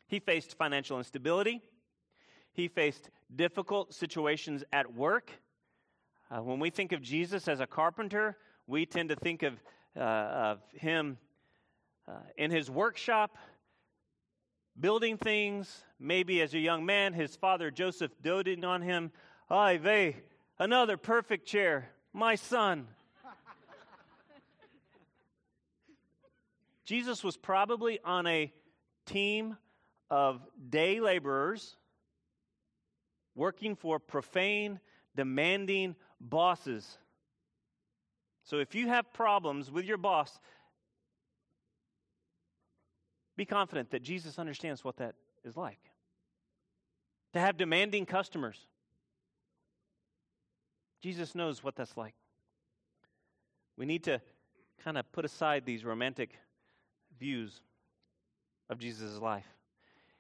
[0.07, 1.63] He faced financial instability.
[2.53, 5.33] He faced difficult situations at work.
[6.31, 9.63] Uh, when we think of Jesus as a carpenter, we tend to think of,
[9.97, 11.19] uh, of him
[12.09, 13.37] uh, in his workshop,
[14.79, 15.85] building things.
[16.01, 19.13] Maybe as a young man, his father Joseph doting on him.
[19.51, 20.17] Ay vey,
[20.59, 22.87] another perfect chair, my son.
[26.87, 28.51] Jesus was probably on a
[29.05, 29.59] team
[30.11, 30.41] of
[30.71, 31.77] day laborers
[33.35, 34.81] working for profane,
[35.15, 36.99] demanding bosses.
[38.43, 40.39] So if you have problems with your boss,
[43.37, 45.15] be confident that Jesus understands what that
[45.45, 45.79] is like.
[47.35, 48.59] To have demanding customers,
[51.03, 52.15] Jesus knows what that's like.
[53.77, 54.21] We need to
[54.83, 56.31] kind of put aside these romantic
[57.19, 57.61] views
[58.71, 59.54] of Jesus' life.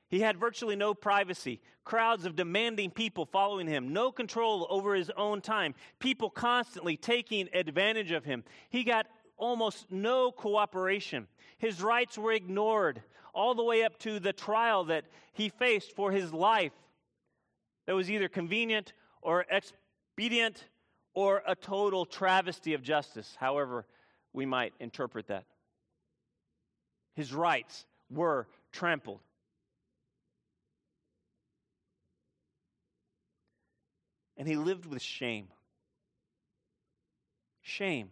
[0.09, 5.11] He had virtually no privacy, crowds of demanding people following him, no control over his
[5.17, 8.45] own time, people constantly taking advantage of him.
[8.69, 11.27] He got almost no cooperation.
[11.59, 13.03] His rights were ignored,
[13.35, 16.73] all the way up to the trial that he faced for his life
[17.87, 18.93] that was either convenient
[19.23, 20.65] or expedient
[21.15, 23.87] or a total travesty of justice, however
[24.33, 25.45] we might interpret that.
[27.15, 29.21] His rights were trampled.
[34.45, 35.49] And he lived with shame.
[37.62, 38.11] Shame.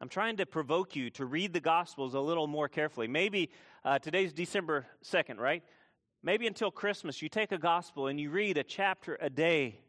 [0.00, 3.06] I'm trying to provoke you to read the Gospels a little more carefully.
[3.06, 3.50] Maybe
[3.84, 5.62] uh, today's December 2nd, right?
[6.22, 9.80] Maybe until Christmas, you take a Gospel and you read a chapter a day,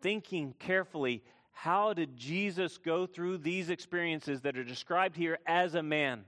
[0.00, 5.84] thinking carefully how did Jesus go through these experiences that are described here as a
[5.84, 6.24] man?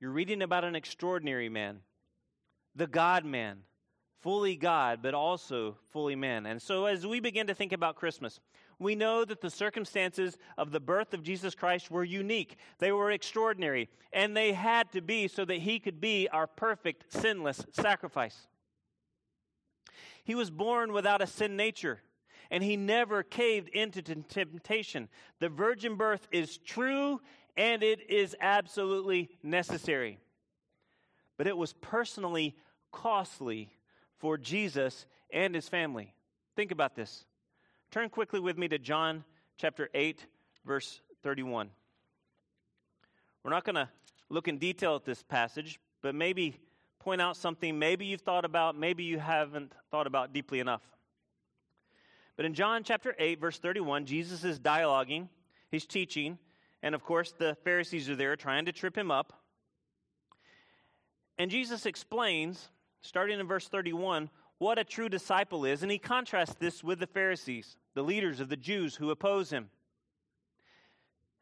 [0.00, 1.80] You're reading about an extraordinary man,
[2.74, 3.58] the God man,
[4.22, 6.46] fully God, but also fully man.
[6.46, 8.40] And so, as we begin to think about Christmas,
[8.78, 12.56] we know that the circumstances of the birth of Jesus Christ were unique.
[12.78, 17.12] They were extraordinary, and they had to be so that he could be our perfect,
[17.12, 18.46] sinless sacrifice.
[20.24, 22.00] He was born without a sin nature,
[22.50, 25.10] and he never caved into temptation.
[25.40, 27.20] The virgin birth is true
[27.56, 30.18] and it is absolutely necessary.
[31.36, 32.56] But it was personally
[32.92, 33.70] costly
[34.18, 36.14] for Jesus and his family.
[36.56, 37.24] Think about this.
[37.90, 39.24] Turn quickly with me to John
[39.56, 40.24] chapter 8,
[40.64, 41.70] verse 31.
[43.42, 43.88] We're not going to
[44.28, 46.56] look in detail at this passage, but maybe
[46.98, 50.82] point out something maybe you've thought about, maybe you haven't thought about deeply enough.
[52.36, 55.28] But in John chapter 8, verse 31, Jesus is dialoguing,
[55.70, 56.38] he's teaching,
[56.82, 59.32] and of course, the Pharisees are there trying to trip him up.
[61.38, 62.68] And Jesus explains,
[63.00, 65.82] starting in verse 31, what a true disciple is.
[65.82, 69.70] And he contrasts this with the Pharisees, the leaders of the Jews who oppose him.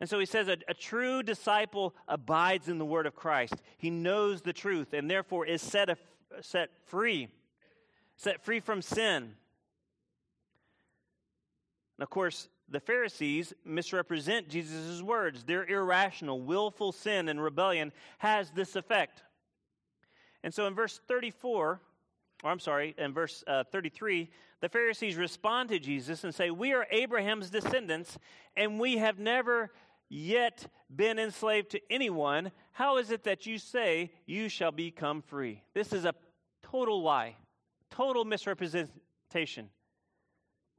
[0.01, 3.55] And so he says, a, a, true disciple abides in the word of Christ.
[3.77, 5.91] He knows the truth and therefore is set,
[6.41, 7.29] set free,
[8.17, 9.35] set free from sin.
[11.97, 15.45] And of course, the Pharisees misrepresent Jesus' words.
[15.45, 19.23] Their irrational, willful sin and rebellion has this effect.
[20.43, 21.81] And so in verse 34,
[22.45, 26.73] or I'm sorry, in verse uh, 33, the Pharisees respond to Jesus and say, We
[26.73, 28.19] are Abraham's descendants,
[28.57, 29.71] and we have never
[30.09, 32.53] yet been enslaved to anyone.
[32.73, 35.63] How is it that you say you shall become free?
[35.75, 36.15] This is a
[36.63, 37.37] total lie,
[37.91, 39.71] total misrepresentation.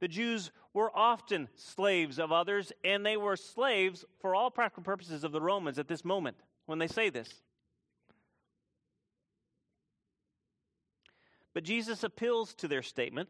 [0.00, 5.24] The Jews were often slaves of others, and they were slaves for all practical purposes
[5.24, 6.36] of the Romans at this moment
[6.66, 7.28] when they say this.
[11.52, 13.28] But Jesus appeals to their statement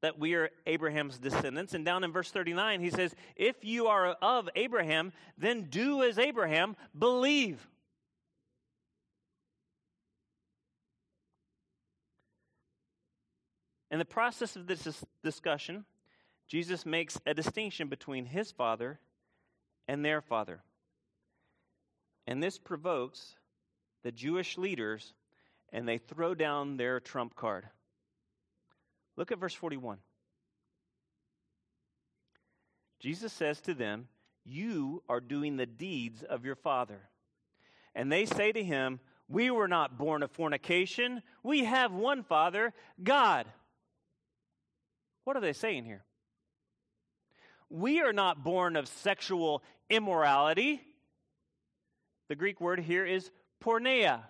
[0.00, 1.74] that we are Abraham's descendants.
[1.74, 6.18] And down in verse 39, he says, If you are of Abraham, then do as
[6.18, 7.66] Abraham, believe.
[13.90, 15.84] In the process of this discussion,
[16.48, 18.98] Jesus makes a distinction between his father
[19.88, 20.60] and their father.
[22.26, 23.36] And this provokes
[24.02, 25.14] the Jewish leaders,
[25.72, 27.68] and they throw down their trump card.
[29.16, 29.98] Look at verse 41.
[32.98, 34.08] Jesus says to them,
[34.44, 37.08] You are doing the deeds of your father.
[37.94, 41.22] And they say to him, We were not born of fornication.
[41.42, 42.72] We have one Father,
[43.02, 43.46] God.
[45.26, 46.04] What are they saying here?
[47.68, 50.80] We are not born of sexual immorality.
[52.28, 53.28] The Greek word here is
[53.60, 54.20] porneia.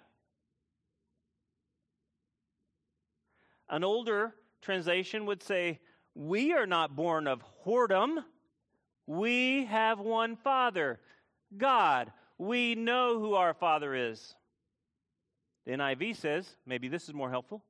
[3.68, 4.32] An older
[4.62, 5.80] translation would say,
[6.14, 8.24] We are not born of whoredom.
[9.06, 10.98] We have one Father,
[11.54, 12.10] God.
[12.38, 14.34] We know who our Father is.
[15.66, 17.62] The NIV says, maybe this is more helpful,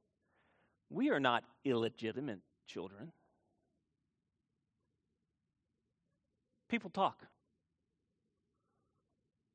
[0.90, 3.10] we are not illegitimate children.
[6.68, 7.22] People talk.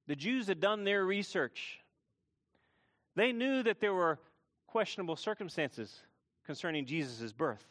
[0.08, 1.80] The Jews had done their research.
[3.16, 4.20] They knew that there were
[4.68, 6.02] questionable circumstances
[6.46, 7.66] concerning Jesus' birth.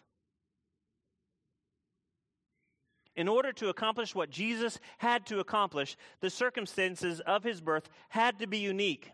[3.16, 8.38] In order to accomplish what Jesus had to accomplish, the circumstances of his birth had
[8.38, 9.10] to be unique.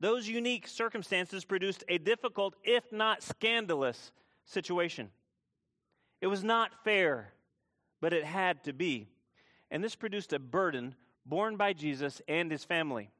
[0.00, 4.10] Those unique circumstances produced a difficult, if not scandalous,
[4.44, 5.10] situation.
[6.20, 7.32] It was not fair
[8.02, 9.06] but it had to be.
[9.70, 13.10] And this produced a burden borne by Jesus and his family.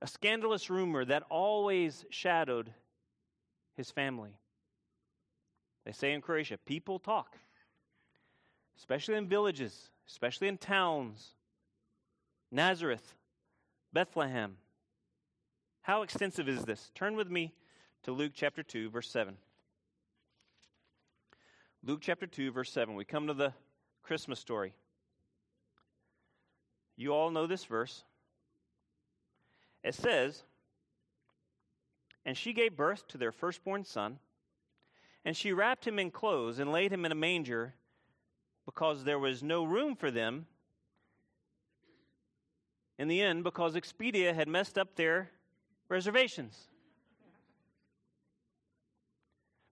[0.00, 2.72] A scandalous rumor that always shadowed
[3.76, 4.38] his family.
[5.84, 7.36] They say in Croatia, people talk,
[8.78, 11.30] especially in villages, especially in towns.
[12.52, 13.14] Nazareth,
[13.92, 14.56] Bethlehem.
[15.82, 16.92] How extensive is this?
[16.94, 17.52] Turn with me
[18.04, 19.34] to Luke chapter 2, verse 7.
[21.82, 22.94] Luke chapter 2, verse 7.
[22.94, 23.54] We come to the
[24.02, 24.74] Christmas story.
[26.96, 28.04] You all know this verse.
[29.82, 30.44] It says,
[32.26, 34.18] And she gave birth to their firstborn son,
[35.24, 37.74] and she wrapped him in clothes and laid him in a manger
[38.66, 40.46] because there was no room for them
[42.98, 45.30] in the end because Expedia had messed up their
[45.88, 46.68] reservations.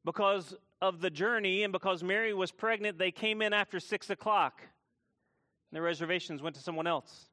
[0.05, 4.61] Because of the journey and because Mary was pregnant, they came in after six o'clock.
[4.61, 7.29] And their reservations went to someone else.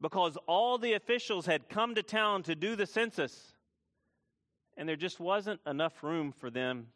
[0.00, 3.54] Because all the officials had come to town to do the census,
[4.76, 6.88] and there just wasn't enough room for them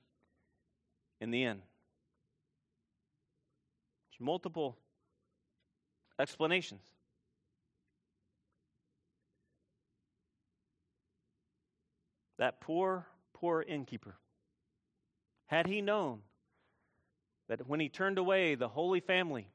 [1.20, 1.62] in the inn.
[4.10, 4.76] There's multiple
[6.18, 6.82] explanations.
[12.38, 14.16] That poor, poor innkeeper,
[15.46, 16.20] had he known
[17.48, 19.48] that when he turned away the Holy Family,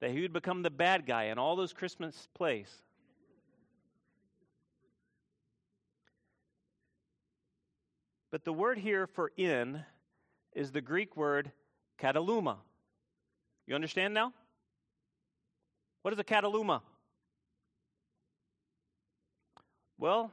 [0.00, 2.68] that he would become the bad guy in all those Christmas plays.
[8.30, 9.84] But the word here for inn
[10.52, 11.52] is the Greek word
[12.00, 12.56] kataluma.
[13.66, 14.32] You understand now?
[16.02, 16.82] What is a kataluma?
[19.98, 20.32] Well,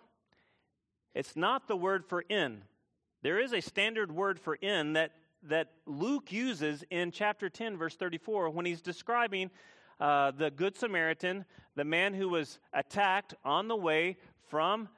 [1.14, 2.64] it's not the word for inn.
[3.22, 5.12] There is a standard word for inn that,
[5.43, 9.51] that Luke uses in chapter 10, verse 34, when he's describing
[9.99, 11.45] uh, the Good Samaritan,
[11.76, 14.18] the man who was attacked on the way
[14.49, 14.89] from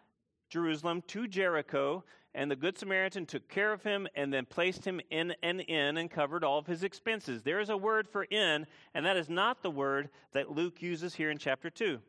[0.49, 2.03] Jerusalem to Jericho
[2.35, 5.97] and the Good Samaritan took care of him and then placed him in an inn
[5.97, 7.43] and covered all of his expenses.
[7.43, 11.13] There is a word for inn, and that is not the word that Luke uses
[11.13, 11.99] here in chapter 2.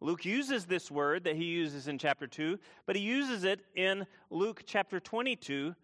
[0.00, 4.06] Luke uses this word that he uses in chapter 2, but he uses it in
[4.30, 5.74] Luke chapter 22,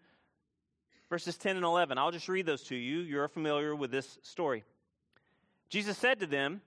[1.09, 1.97] verses 10 and 11.
[1.99, 2.99] I'll just read those to you.
[2.99, 4.63] You're familiar with this story.
[5.69, 6.61] Jesus said to them,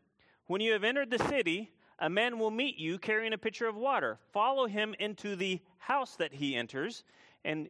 [0.46, 3.76] When you have entered the city, a man will meet you carrying a pitcher of
[3.76, 4.18] water.
[4.32, 7.02] Follow him into the house that he enters,
[7.44, 7.68] and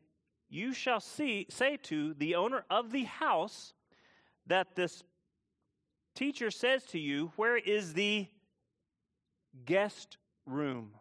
[0.51, 3.72] you shall see, say to the owner of the house
[4.47, 5.05] that this
[6.14, 8.26] teacher says to you, Where is the
[9.64, 10.92] guest room,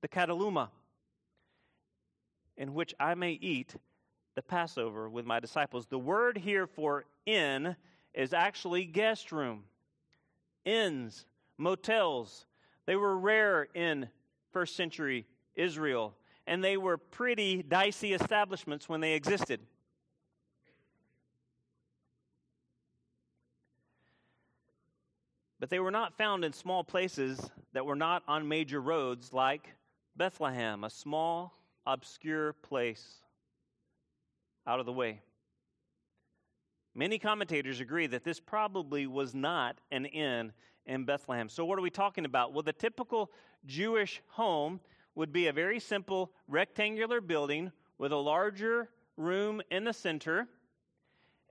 [0.00, 0.68] the kataluma,
[2.56, 3.74] in which I may eat
[4.34, 5.86] the Passover with my disciples?
[5.86, 7.76] The word here for inn
[8.14, 9.64] is actually guest room.
[10.64, 11.26] Inns
[11.58, 12.46] motels.
[12.86, 14.08] They were rare in
[14.52, 16.14] first century Israel,
[16.46, 19.60] and they were pretty dicey establishments when they existed.
[25.62, 29.68] But they were not found in small places that were not on major roads like
[30.16, 31.56] Bethlehem, a small,
[31.86, 33.20] obscure place
[34.66, 35.20] out of the way.
[36.96, 40.52] Many commentators agree that this probably was not an inn
[40.86, 41.48] in Bethlehem.
[41.48, 42.52] So, what are we talking about?
[42.52, 43.30] Well, the typical
[43.64, 44.80] Jewish home
[45.14, 50.48] would be a very simple rectangular building with a larger room in the center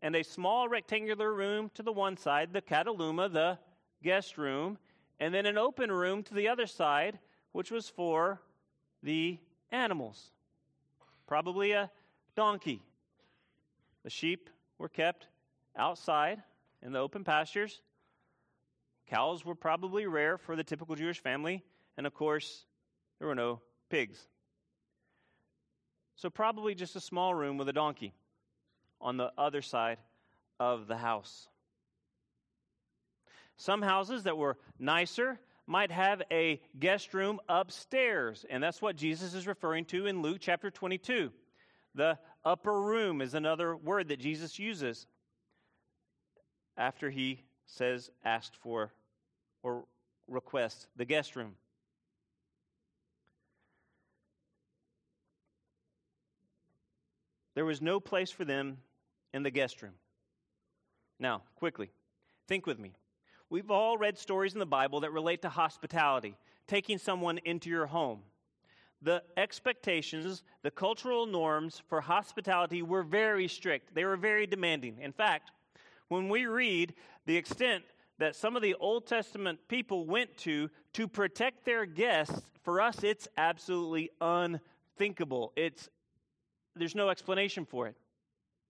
[0.01, 3.57] and a small rectangular room to the one side, the kataluma, the
[4.03, 4.77] guest room,
[5.19, 7.19] and then an open room to the other side,
[7.51, 8.41] which was for
[9.03, 9.37] the
[9.71, 10.31] animals.
[11.27, 11.89] Probably a
[12.35, 12.81] donkey.
[14.03, 15.27] The sheep were kept
[15.75, 16.41] outside
[16.81, 17.81] in the open pastures.
[19.07, 21.63] Cows were probably rare for the typical Jewish family,
[21.97, 22.65] and of course,
[23.19, 24.27] there were no pigs.
[26.15, 28.13] So, probably just a small room with a donkey
[28.99, 29.97] on the other side
[30.59, 31.47] of the house.
[33.61, 39.35] Some houses that were nicer might have a guest room upstairs, and that's what Jesus
[39.35, 41.31] is referring to in Luke chapter 22.
[41.93, 45.05] The upper room is another word that Jesus uses
[46.75, 48.93] after he says asked for
[49.61, 49.85] or
[50.27, 51.53] request the guest room.
[57.53, 58.79] There was no place for them
[59.35, 59.93] in the guest room.
[61.19, 61.91] Now, quickly,
[62.47, 62.95] think with me.
[63.51, 66.37] We've all read stories in the Bible that relate to hospitality,
[66.67, 68.21] taking someone into your home.
[69.01, 73.93] The expectations, the cultural norms for hospitality were very strict.
[73.93, 74.99] They were very demanding.
[75.01, 75.51] In fact,
[76.07, 76.93] when we read
[77.25, 77.83] the extent
[78.19, 83.03] that some of the Old Testament people went to to protect their guests, for us,
[83.03, 85.51] it's absolutely unthinkable.
[85.57, 85.89] It's,
[86.77, 87.95] there's no explanation for it.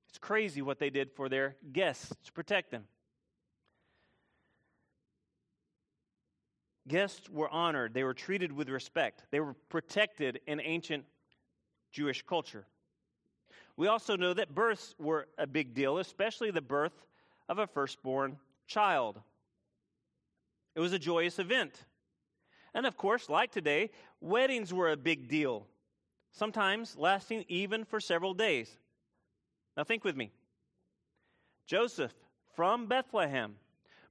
[0.09, 2.85] It's crazy what they did for their guests to protect them.
[6.91, 11.05] Guests were honored, they were treated with respect, they were protected in ancient
[11.93, 12.65] Jewish culture.
[13.77, 17.05] We also know that births were a big deal, especially the birth
[17.47, 18.37] of a firstborn
[18.67, 19.21] child.
[20.75, 21.85] It was a joyous event.
[22.73, 25.67] And of course, like today, weddings were a big deal,
[26.33, 28.69] sometimes lasting even for several days.
[29.77, 30.33] Now, think with me.
[31.65, 32.13] Joseph
[32.53, 33.55] from Bethlehem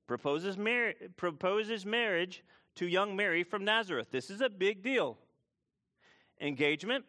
[0.06, 2.42] proposes, mar- proposes marriage
[2.76, 4.08] to young Mary from Nazareth.
[4.10, 5.18] This is a big deal.
[6.40, 7.04] Engagement,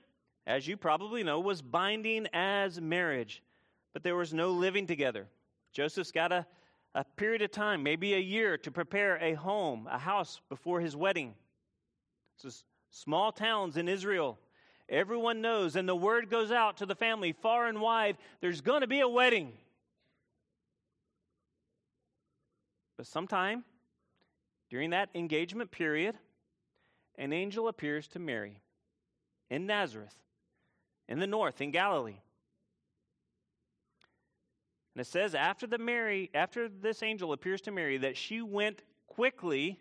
[0.45, 3.41] as you probably know, was binding as marriage,
[3.93, 5.27] but there was no living together.
[5.71, 6.45] Joseph's got a,
[6.95, 10.95] a period of time, maybe a year, to prepare a home, a house before his
[10.95, 11.33] wedding.
[12.43, 14.37] It's small towns in Israel.
[14.89, 18.81] Everyone knows, and the word goes out to the family far and wide there's going
[18.81, 19.53] to be a wedding.
[22.97, 23.63] But sometime
[24.71, 26.17] during that engagement period,
[27.17, 28.61] an angel appears to Mary
[29.49, 30.15] in Nazareth,
[31.09, 32.21] in the north, in Galilee.
[34.95, 38.81] And it says after the Mary, after this angel appears to Mary, that she went
[39.07, 39.77] quickly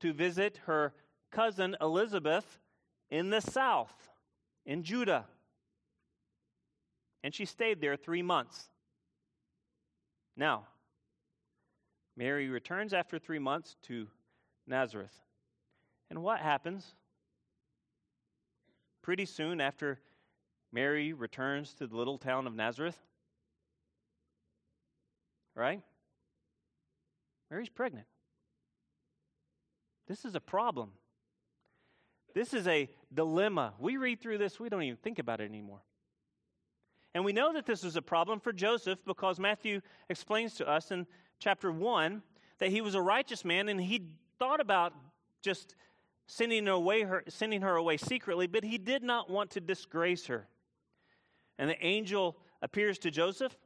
[0.00, 0.94] to visit her
[1.32, 2.58] cousin Elizabeth
[3.10, 3.92] in the south,
[4.64, 5.26] in Judah.
[7.24, 8.68] And she stayed there three months.
[10.36, 10.68] Now,
[12.16, 14.06] Mary returns after three months to
[14.68, 15.14] Nazareth.
[16.10, 16.94] And what happens?
[19.02, 20.00] Pretty soon after
[20.72, 22.98] Mary returns to the little town of Nazareth,
[25.54, 25.80] right?
[27.50, 28.06] Mary's pregnant.
[30.06, 30.90] This is a problem.
[32.34, 33.74] This is a dilemma.
[33.78, 35.80] We read through this, we don't even think about it anymore.
[37.14, 40.90] And we know that this was a problem for Joseph because Matthew explains to us
[40.90, 41.06] in
[41.38, 42.22] chapter 1
[42.58, 44.02] that he was a righteous man and he
[44.38, 44.92] thought about
[45.42, 45.74] just
[46.26, 50.26] sending her away, her, sending her away secretly, but he did not want to disgrace
[50.26, 50.46] her.
[51.58, 53.56] And the angel appears to Joseph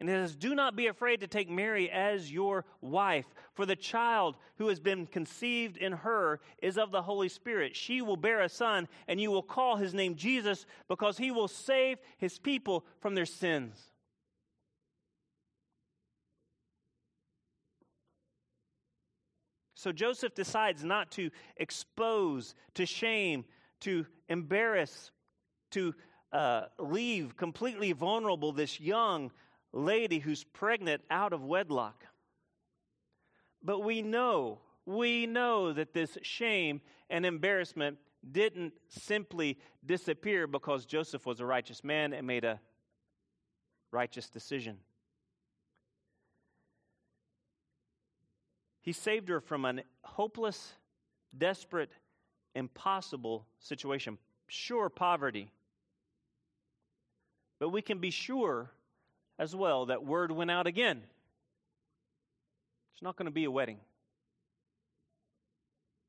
[0.00, 4.36] and says, Do not be afraid to take Mary as your wife, for the child
[4.56, 7.76] who has been conceived in her is of the Holy Spirit.
[7.76, 11.48] She will bear a son, and you will call his name Jesus, because he will
[11.48, 13.93] save his people from their sins.
[19.84, 23.44] So Joseph decides not to expose, to shame,
[23.80, 25.10] to embarrass,
[25.72, 25.94] to
[26.32, 29.30] uh, leave completely vulnerable this young
[29.74, 32.02] lady who's pregnant out of wedlock.
[33.62, 36.80] But we know, we know that this shame
[37.10, 37.98] and embarrassment
[38.32, 42.58] didn't simply disappear because Joseph was a righteous man and made a
[43.92, 44.78] righteous decision.
[48.84, 50.74] He saved her from a hopeless,
[51.36, 51.90] desperate,
[52.54, 55.50] impossible situation, sure poverty.
[57.58, 58.70] But we can be sure
[59.38, 61.02] as well that word went out again.
[62.92, 63.78] It's not going to be a wedding.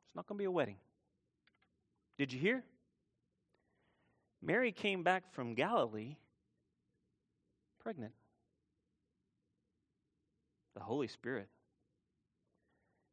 [0.08, 0.76] It's not going to be a wedding.
[2.18, 2.62] Did you hear?
[4.42, 6.18] Mary came back from Galilee
[7.80, 8.14] pregnant.
[10.74, 11.48] The Holy Spirit.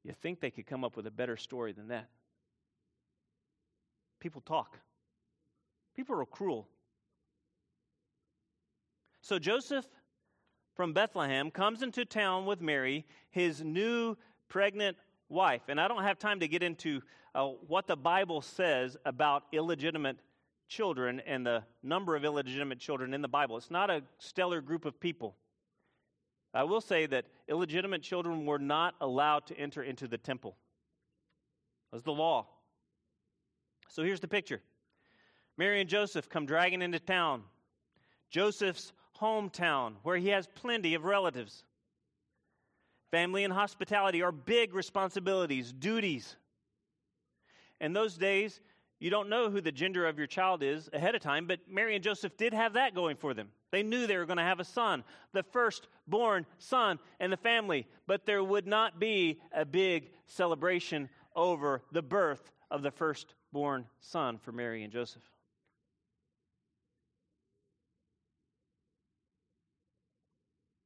[0.05, 2.09] You think they could come up with a better story than that?
[4.20, 4.78] People talk.
[5.94, 6.68] People are cruel.
[9.20, 9.86] So Joseph
[10.74, 14.16] from Bethlehem comes into town with Mary, his new
[14.48, 14.96] pregnant
[15.28, 15.62] wife.
[15.68, 17.03] And I don't have time to get into
[17.34, 20.18] uh, what the Bible says about illegitimate
[20.68, 23.57] children and the number of illegitimate children in the Bible.
[23.57, 25.36] It's not a stellar group of people.
[26.55, 30.57] I will say that illegitimate children were not allowed to enter into the temple.
[31.92, 32.46] It was the law.
[33.88, 34.61] So here's the picture
[35.57, 37.42] Mary and Joseph come dragging into town.
[38.30, 41.64] Joseph's hometown where he has plenty of relatives.
[43.11, 46.36] Family and hospitality are big responsibilities, duties.
[47.80, 48.61] In those days,
[49.03, 51.96] you don't know who the gender of your child is ahead of time, but Mary
[51.96, 53.48] and Joseph did have that going for them.
[53.72, 57.88] They knew they were going to have a son, the firstborn son in the family,
[58.07, 64.38] but there would not be a big celebration over the birth of the firstborn son
[64.38, 65.28] for Mary and Joseph.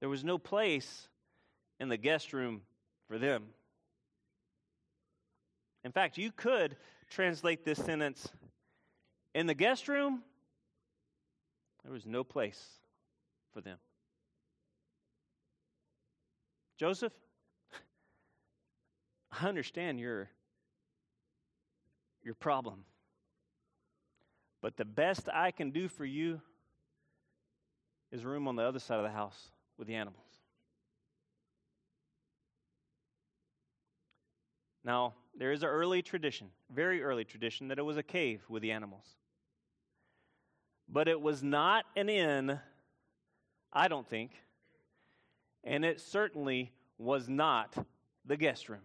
[0.01, 1.07] There was no place
[1.79, 2.63] in the guest room
[3.09, 3.45] for them.
[5.85, 6.77] In fact, you could
[7.11, 8.29] translate this sentence
[9.35, 10.23] in the guest room,
[11.85, 12.63] there was no place
[13.53, 13.77] for them.
[16.79, 17.13] Joseph,
[19.41, 20.31] I understand your,
[22.25, 22.85] your problem.
[24.63, 26.41] But the best I can do for you
[28.11, 30.17] is room on the other side of the house with the animals.
[34.83, 38.63] Now, there is an early tradition, very early tradition, that it was a cave with
[38.63, 39.05] the animals.
[40.89, 42.59] But it was not an inn,
[43.73, 44.31] I don't think,
[45.65, 47.75] and it certainly was not
[48.25, 48.81] the guest room.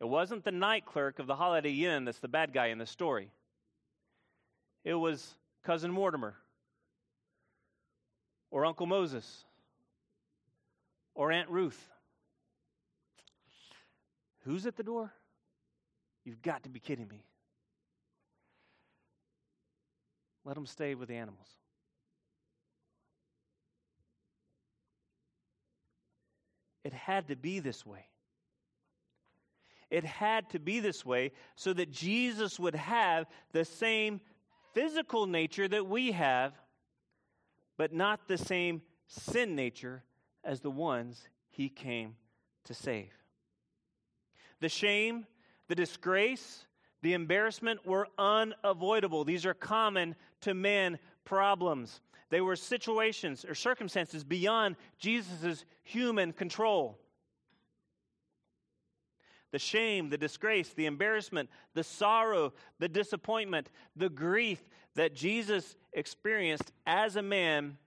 [0.00, 2.86] It wasn't the night clerk of the Holiday Inn that's the bad guy in the
[2.86, 3.30] story.
[4.82, 6.36] It was Cousin Mortimer,
[8.50, 9.44] or Uncle Moses,
[11.14, 11.90] or Aunt Ruth.
[14.44, 15.12] Who's at the door?
[16.24, 17.24] You've got to be kidding me.
[20.44, 21.48] Let them stay with the animals.
[26.82, 28.06] It had to be this way.
[29.90, 34.20] It had to be this way so that Jesus would have the same
[34.72, 36.52] physical nature that we have,
[37.76, 40.04] but not the same sin nature
[40.44, 42.14] as the ones he came
[42.64, 43.19] to save.
[44.60, 45.26] The shame,
[45.68, 46.66] the disgrace,
[47.02, 49.24] the embarrassment were unavoidable.
[49.24, 52.00] These are common to men problems.
[52.28, 56.98] They were situations or circumstances beyond Jesus' human control.
[59.52, 64.62] The shame, the disgrace, the embarrassment, the sorrow, the disappointment, the grief
[64.94, 67.78] that Jesus experienced as a man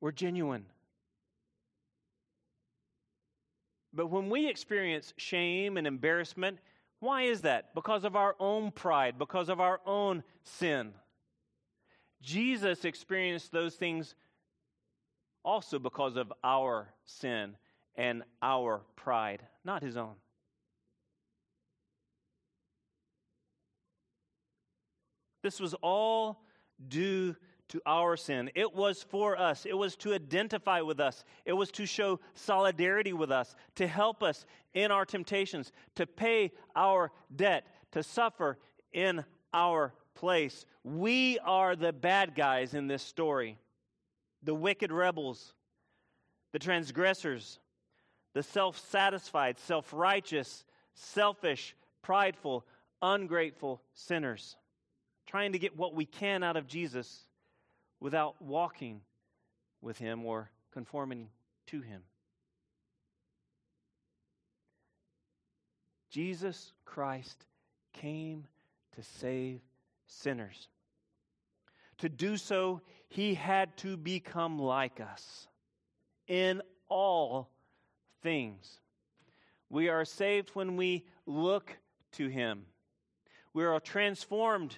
[0.00, 0.66] were genuine.
[3.94, 6.58] But when we experience shame and embarrassment,
[7.00, 7.74] why is that?
[7.74, 10.92] Because of our own pride, because of our own sin.
[12.20, 14.14] Jesus experienced those things
[15.44, 17.56] also because of our sin
[17.96, 20.14] and our pride, not his own.
[25.42, 26.40] This was all
[26.88, 27.36] due
[27.74, 28.52] to our sin.
[28.54, 29.66] It was for us.
[29.66, 31.24] It was to identify with us.
[31.44, 36.52] It was to show solidarity with us, to help us in our temptations, to pay
[36.76, 38.58] our debt, to suffer
[38.92, 40.66] in our place.
[40.84, 43.58] We are the bad guys in this story
[44.44, 45.52] the wicked rebels,
[46.52, 47.58] the transgressors,
[48.34, 50.64] the self satisfied, self righteous,
[50.94, 52.64] selfish, prideful,
[53.02, 54.54] ungrateful sinners,
[55.26, 57.26] trying to get what we can out of Jesus
[58.04, 59.00] without walking
[59.80, 61.30] with Him or conforming
[61.66, 62.02] to Him.
[66.10, 67.46] Jesus Christ
[67.94, 68.44] came
[68.94, 69.62] to save
[70.06, 70.68] sinners.
[71.98, 75.48] To do so, he had to become like us
[76.28, 77.48] in all
[78.22, 78.80] things.
[79.70, 81.74] We are saved when we look
[82.12, 82.66] to him.
[83.54, 84.76] We are transformed.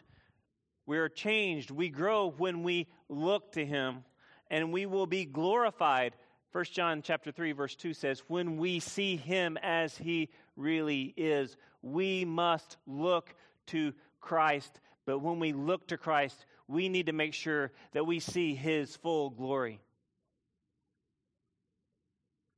[0.87, 1.73] We are changed.
[1.73, 4.05] We grow when we look to him.
[4.51, 6.15] And we will be glorified.
[6.53, 11.57] 1 John chapter 3 verse 2 says, "When we see him as he really is,
[11.83, 13.35] we must look
[13.67, 18.19] to Christ but when we look to Christ, we need to make sure that we
[18.19, 19.81] see his full glory.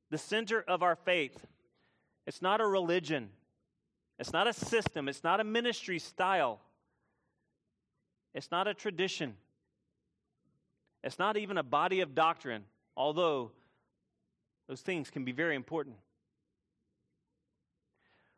[0.09, 1.45] The center of our faith,
[2.25, 3.29] it's not a religion,
[4.17, 6.59] it's not a system, it's not a ministry style,
[8.33, 9.37] it's not a tradition,
[11.03, 12.63] it's not even a body of doctrine,
[12.95, 13.51] although
[14.67, 15.95] those things can be very important.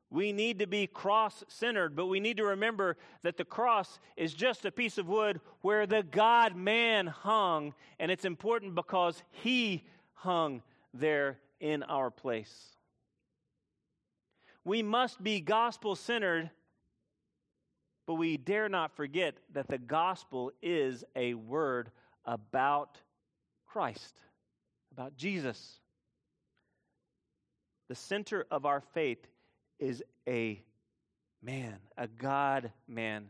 [0.10, 4.34] We need to be cross centered, but we need to remember that the cross is
[4.34, 9.86] just a piece of wood where the God man hung, and it's important because he
[10.14, 10.62] hung
[10.94, 12.76] there in our place.
[14.66, 16.52] We must be gospel centered,
[18.06, 21.90] but we dare not forget that the gospel is a word
[22.26, 22.98] about
[23.68, 24.20] Christ,
[24.92, 25.80] about Jesus.
[27.90, 29.26] The center of our faith
[29.80, 30.62] is a
[31.42, 33.30] man, a God man,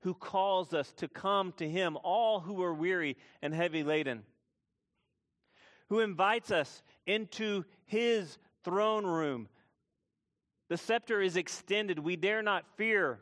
[0.00, 4.22] who calls us to come to him, all who are weary and heavy laden,
[5.88, 9.48] who invites us into his throne room.
[10.68, 11.98] The scepter is extended.
[11.98, 13.20] We dare not fear.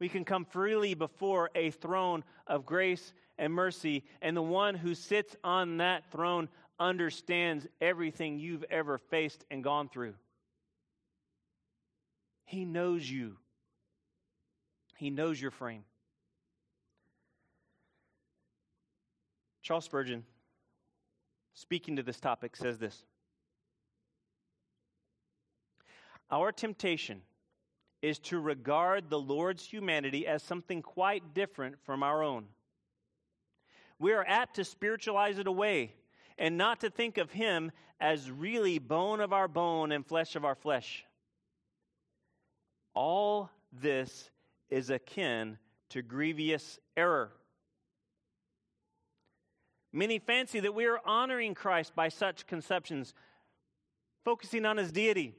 [0.00, 4.94] We can come freely before a throne of grace and mercy, and the one who
[4.94, 10.14] sits on that throne understands everything you've ever faced and gone through.
[12.44, 13.36] He knows you,
[14.96, 15.84] He knows your frame.
[19.62, 20.24] Charles Spurgeon,
[21.52, 23.04] speaking to this topic, says this
[26.30, 27.22] Our temptation
[28.02, 32.46] is to regard the Lord's humanity as something quite different from our own.
[33.98, 35.94] We are apt to spiritualize it away
[36.38, 40.44] and not to think of Him as really bone of our bone and flesh of
[40.44, 41.04] our flesh.
[42.94, 44.30] All this
[44.70, 45.58] is akin
[45.90, 47.32] to grievous error.
[49.92, 53.14] Many fancy that we are honoring Christ by such conceptions,
[54.24, 55.34] focusing on his deity.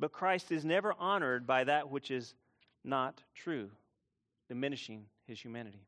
[0.00, 2.34] But Christ is never honored by that which is
[2.82, 3.70] not true,
[4.48, 5.86] diminishing his humanity.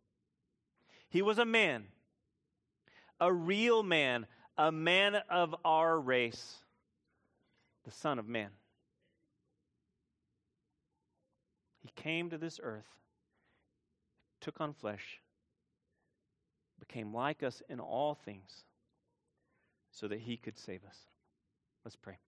[1.08, 1.84] He was a man,
[3.18, 4.26] a real man,
[4.58, 6.56] a man of our race,
[7.84, 8.50] the Son of Man.
[11.80, 12.88] He came to this earth,
[14.42, 15.20] took on flesh,
[16.78, 18.64] became like us in all things
[19.90, 20.98] so that he could save us.
[21.84, 22.18] Let's pray.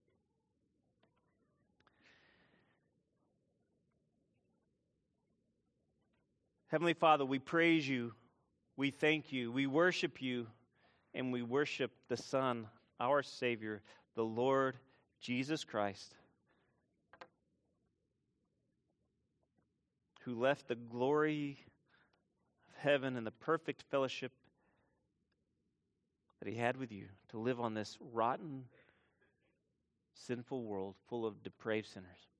[6.75, 8.11] Heavenly Father, we praise you,
[8.75, 10.45] we thank you, we worship you,
[11.13, 12.67] and we worship the Son,
[12.99, 13.81] our Savior,
[14.15, 14.75] the Lord
[15.21, 16.13] Jesus Christ,
[20.23, 21.59] who left the glory
[22.67, 24.33] of heaven and the perfect fellowship
[26.41, 28.65] that he had with you to live on this rotten,
[30.13, 32.34] sinful world full of depraved sinners.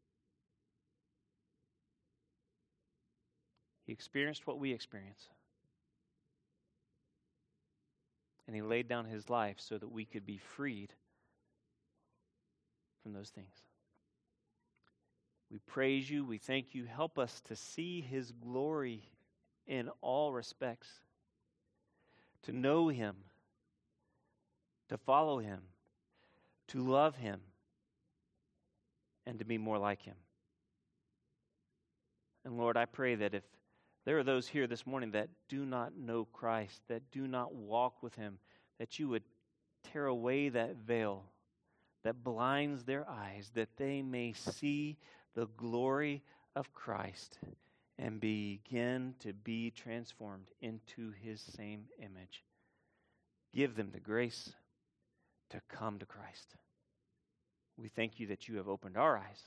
[3.85, 5.29] He experienced what we experience.
[8.47, 10.93] And he laid down his life so that we could be freed
[13.01, 13.55] from those things.
[15.51, 16.25] We praise you.
[16.25, 16.85] We thank you.
[16.85, 19.03] Help us to see his glory
[19.67, 20.89] in all respects,
[22.43, 23.15] to know him
[24.89, 25.61] to follow him,
[26.67, 27.39] to love him,
[29.25, 30.15] and to be more like him.
[32.43, 33.43] And Lord, I pray that if
[34.05, 38.01] there are those here this morning that do not know Christ, that do not walk
[38.01, 38.39] with him,
[38.79, 39.23] that you would
[39.91, 41.25] tear away that veil
[42.05, 44.95] that blinds their eyes, that they may see
[45.33, 46.21] the glory
[46.55, 47.39] of Christ
[47.97, 52.43] and begin to be transformed into his same image.
[53.55, 54.53] Give them the grace
[55.49, 56.55] to come to Christ.
[57.75, 59.41] We thank you that you have opened our eyes,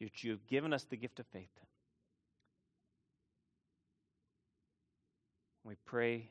[0.00, 1.58] that you have given us the gift of faith.
[5.64, 6.28] We pray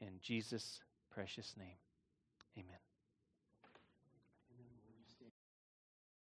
[0.00, 0.80] in Jesus'
[1.10, 1.78] precious name.
[2.58, 2.81] Amen.